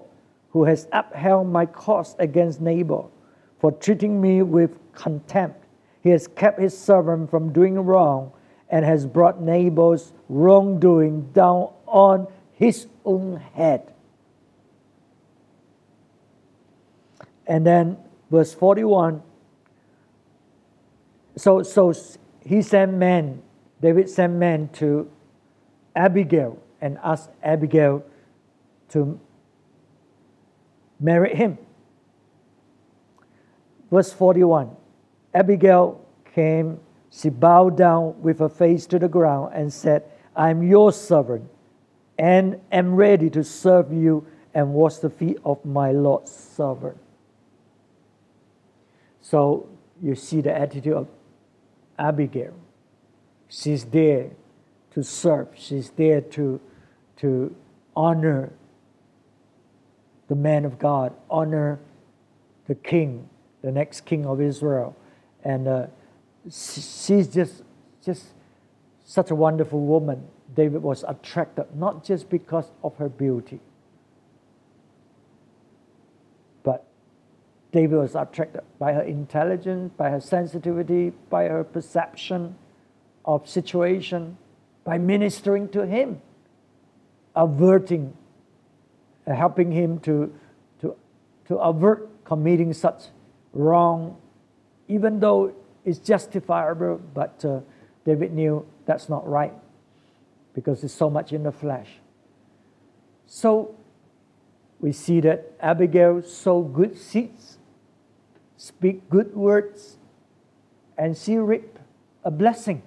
who 0.51 0.65
has 0.65 0.89
upheld 0.93 1.49
my 1.49 1.67
cause 1.67 2.17
against 2.19 2.61
Nabal 2.61 3.11
for 3.59 3.73
treating 3.73 4.21
me 4.21 4.43
with 4.43 4.79
contempt. 4.93 5.65
He 6.03 6.11
has 6.11 6.27
kept 6.27 6.61
his 6.61 6.77
servant 6.77 7.31
from 7.31 7.53
doing 7.53 7.77
wrong 7.77 8.33
and 8.69 8.85
has 8.85 9.07
brought 9.07 9.41
Nabal's 9.41 10.13
wrongdoing 10.29 11.31
down 11.33 11.71
on 11.87 12.27
his 12.53 12.87
own 13.05 13.37
head. 13.55 13.95
and 17.47 17.67
then 17.67 17.97
verse 18.31 18.55
41 18.55 19.23
so 21.37 21.63
so 21.63 21.93
he 22.41 22.63
sent 22.63 22.93
men 22.95 23.43
david 23.81 24.09
sent 24.09 24.33
men 24.35 24.69
to 24.69 25.11
abigail 25.97 26.59
and 26.81 26.99
asked 27.03 27.31
abigail 27.43 28.05
to 28.89 29.19
marry 31.01 31.35
him. 31.35 31.59
Verse 33.91 34.13
41 34.13 34.71
abigail 35.35 36.01
came 36.35 36.79
she 37.11 37.29
bowed 37.29 37.77
down 37.77 38.21
with 38.23 38.41
her 38.41 38.49
face 38.49 38.87
to 38.87 38.99
the 38.99 39.09
ground 39.09 39.53
and 39.55 39.73
said 39.73 40.05
i 40.35 40.51
am 40.51 40.63
your 40.63 40.93
servant 40.93 41.49
and 42.19 42.61
am 42.71 42.95
ready 42.95 43.31
to 43.31 43.43
serve 43.43 43.93
you 43.93 44.27
and 44.53 44.73
wash 44.73 44.97
the 44.97 45.11
feet 45.11 45.39
of 45.45 45.65
my 45.65 45.91
lord's 45.91 46.31
servant. 46.31 46.97
So 49.21 49.69
you 50.03 50.15
see 50.15 50.41
the 50.41 50.57
attitude 50.57 50.93
of 50.93 51.09
Abigail. 51.99 52.55
She's 53.49 53.85
there 53.85 54.31
to 54.93 55.03
serve, 55.03 55.49
she's 55.55 55.91
there 55.91 56.21
to, 56.21 56.61
to 57.17 57.55
honor 57.97 58.53
the 60.29 60.35
man 60.35 60.65
of 60.65 60.79
God, 60.79 61.13
honor 61.31 61.81
the 62.67 62.75
king, 62.75 63.29
the 63.63 63.71
next 63.71 64.03
king 64.03 64.27
of 64.27 64.41
Israel. 64.41 64.97
And 65.43 65.69
uh, 65.69 65.87
she's 66.51 67.29
just, 67.29 67.63
just 68.05 68.25
such 69.05 69.31
a 69.31 69.35
wonderful 69.35 69.81
woman. 69.81 70.27
David 70.55 70.83
was 70.83 71.05
attracted 71.07 71.67
not 71.75 72.05
just 72.05 72.31
because 72.31 72.71
of 72.83 72.97
her 72.97 73.09
beauty, 73.09 73.61
David 77.75 77.97
was 77.99 78.15
attracted 78.15 78.63
by 78.79 78.93
her 78.93 79.03
intelligence, 79.03 79.93
by 79.97 80.09
her 80.09 80.21
sensitivity, 80.21 81.11
by 81.29 81.49
her 81.49 81.65
perception 81.65 82.55
of 83.25 83.49
situation, 83.49 84.39
by 84.85 84.97
ministering 84.97 85.69
to 85.71 85.85
him, 85.85 86.23
averting, 87.35 88.17
helping 89.27 89.73
him 89.73 89.99
to, 89.99 90.33
to, 90.83 90.95
to 91.49 91.57
avert 91.57 92.09
committing 92.25 92.73
such 92.73 93.07
wrong, 93.53 94.19
even 94.87 95.19
though 95.19 95.53
it's 95.85 95.99
justifiable, 95.99 97.01
but 97.13 97.45
uh, 97.45 97.59
David 98.05 98.33
knew 98.33 98.65
that's 98.87 99.09
not 99.09 99.29
right 99.29 99.53
because 100.55 100.85
it's 100.85 100.95
so 100.95 101.11
much 101.11 101.33
in 101.33 101.43
the 101.43 101.51
flesh. 101.51 101.89
So 103.27 103.75
we 104.79 104.93
see 104.93 105.19
that 105.23 105.55
Abigail 105.59 106.23
sowed 106.23 106.73
good 106.73 106.97
seeds 106.97 107.59
speak 108.65 109.11
good 109.11 109.37
words, 109.37 109.99
and 110.97 111.17
she 111.17 111.37
reap 111.37 111.79
a 112.25 112.31
blessing. 112.31 112.83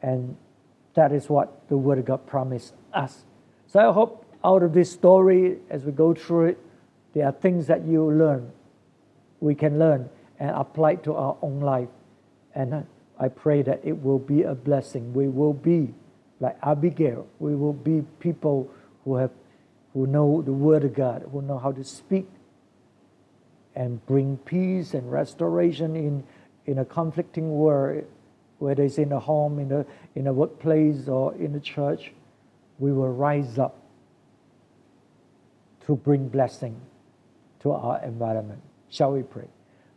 And 0.00 0.36
that 0.94 1.12
is 1.12 1.28
what 1.28 1.68
the 1.68 1.76
Word 1.76 1.98
of 1.98 2.06
God 2.06 2.26
promised 2.26 2.72
us. 2.94 3.26
So 3.66 3.78
I 3.78 3.92
hope 3.92 4.24
out 4.42 4.62
of 4.62 4.72
this 4.72 4.90
story, 4.90 5.58
as 5.68 5.84
we 5.84 5.92
go 5.92 6.14
through 6.14 6.46
it, 6.46 6.58
there 7.12 7.26
are 7.26 7.32
things 7.32 7.66
that 7.66 7.84
you 7.84 8.10
learn, 8.10 8.50
we 9.40 9.54
can 9.54 9.78
learn 9.78 10.08
and 10.38 10.50
apply 10.50 10.94
to 10.96 11.14
our 11.14 11.36
own 11.42 11.60
life. 11.60 11.88
And 12.54 12.86
I 13.20 13.28
pray 13.28 13.60
that 13.62 13.80
it 13.84 14.02
will 14.02 14.18
be 14.18 14.42
a 14.44 14.54
blessing. 14.54 15.12
We 15.12 15.28
will 15.28 15.52
be 15.52 15.92
like 16.40 16.56
Abigail. 16.62 17.26
We 17.38 17.54
will 17.54 17.74
be 17.74 18.02
people 18.18 18.70
who 19.04 19.16
have 19.16 19.30
who 19.92 20.06
know 20.06 20.42
the 20.42 20.52
Word 20.52 20.84
of 20.84 20.94
God, 20.94 21.24
who 21.32 21.40
know 21.40 21.58
how 21.58 21.72
to 21.72 21.82
speak 21.82 22.28
and 23.76 24.04
bring 24.06 24.38
peace 24.38 24.94
and 24.94 25.12
restoration 25.12 25.94
in, 25.94 26.24
in 26.64 26.78
a 26.78 26.84
conflicting 26.84 27.50
world, 27.50 28.04
whether 28.58 28.82
it's 28.82 28.98
in 28.98 29.12
a 29.12 29.20
home, 29.20 29.58
in 29.58 29.70
a, 29.70 29.84
in 30.14 30.26
a 30.26 30.32
workplace, 30.32 31.08
or 31.08 31.34
in 31.34 31.54
a 31.54 31.60
church, 31.60 32.12
we 32.78 32.90
will 32.90 33.12
rise 33.12 33.58
up 33.58 33.76
to 35.86 35.94
bring 35.94 36.26
blessing 36.28 36.80
to 37.60 37.70
our 37.70 38.02
environment. 38.02 38.60
Shall 38.88 39.12
we 39.12 39.22
pray? 39.22 39.48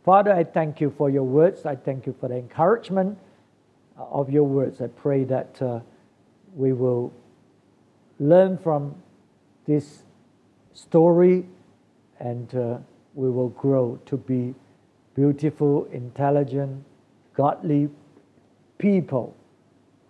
Father, 0.04 0.32
I 0.32 0.44
thank 0.44 0.80
you 0.80 0.94
for 0.96 1.10
your 1.10 1.24
words. 1.24 1.64
I 1.64 1.74
thank 1.74 2.06
you 2.06 2.14
for 2.20 2.28
the 2.28 2.36
encouragement 2.36 3.18
of 3.96 4.30
your 4.30 4.44
words. 4.44 4.80
I 4.80 4.88
pray 4.88 5.24
that 5.24 5.60
uh, 5.60 5.80
we 6.54 6.72
will 6.72 7.12
learn 8.18 8.58
from 8.58 8.94
this 9.66 10.04
story 10.74 11.46
and 12.18 12.54
uh, 12.54 12.78
we 13.14 13.30
will 13.30 13.48
grow 13.50 13.98
to 14.06 14.16
be 14.16 14.54
beautiful, 15.14 15.86
intelligent, 15.92 16.84
godly 17.34 17.88
people 18.78 19.36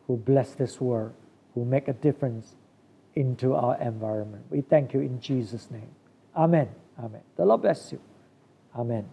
who 0.06 0.16
bless 0.16 0.52
this 0.52 0.80
world, 0.80 1.12
who 1.54 1.64
make 1.64 1.88
a 1.88 1.92
difference 1.92 2.56
into 3.14 3.54
our 3.54 3.80
environment. 3.80 4.44
We 4.50 4.60
thank 4.60 4.94
you 4.94 5.00
in 5.00 5.20
Jesus' 5.20 5.70
name. 5.70 5.90
Amen. 6.36 6.68
Amen. 6.98 7.22
The 7.36 7.44
Lord 7.44 7.62
bless 7.62 7.92
you. 7.92 8.00
Amen. 8.76 9.08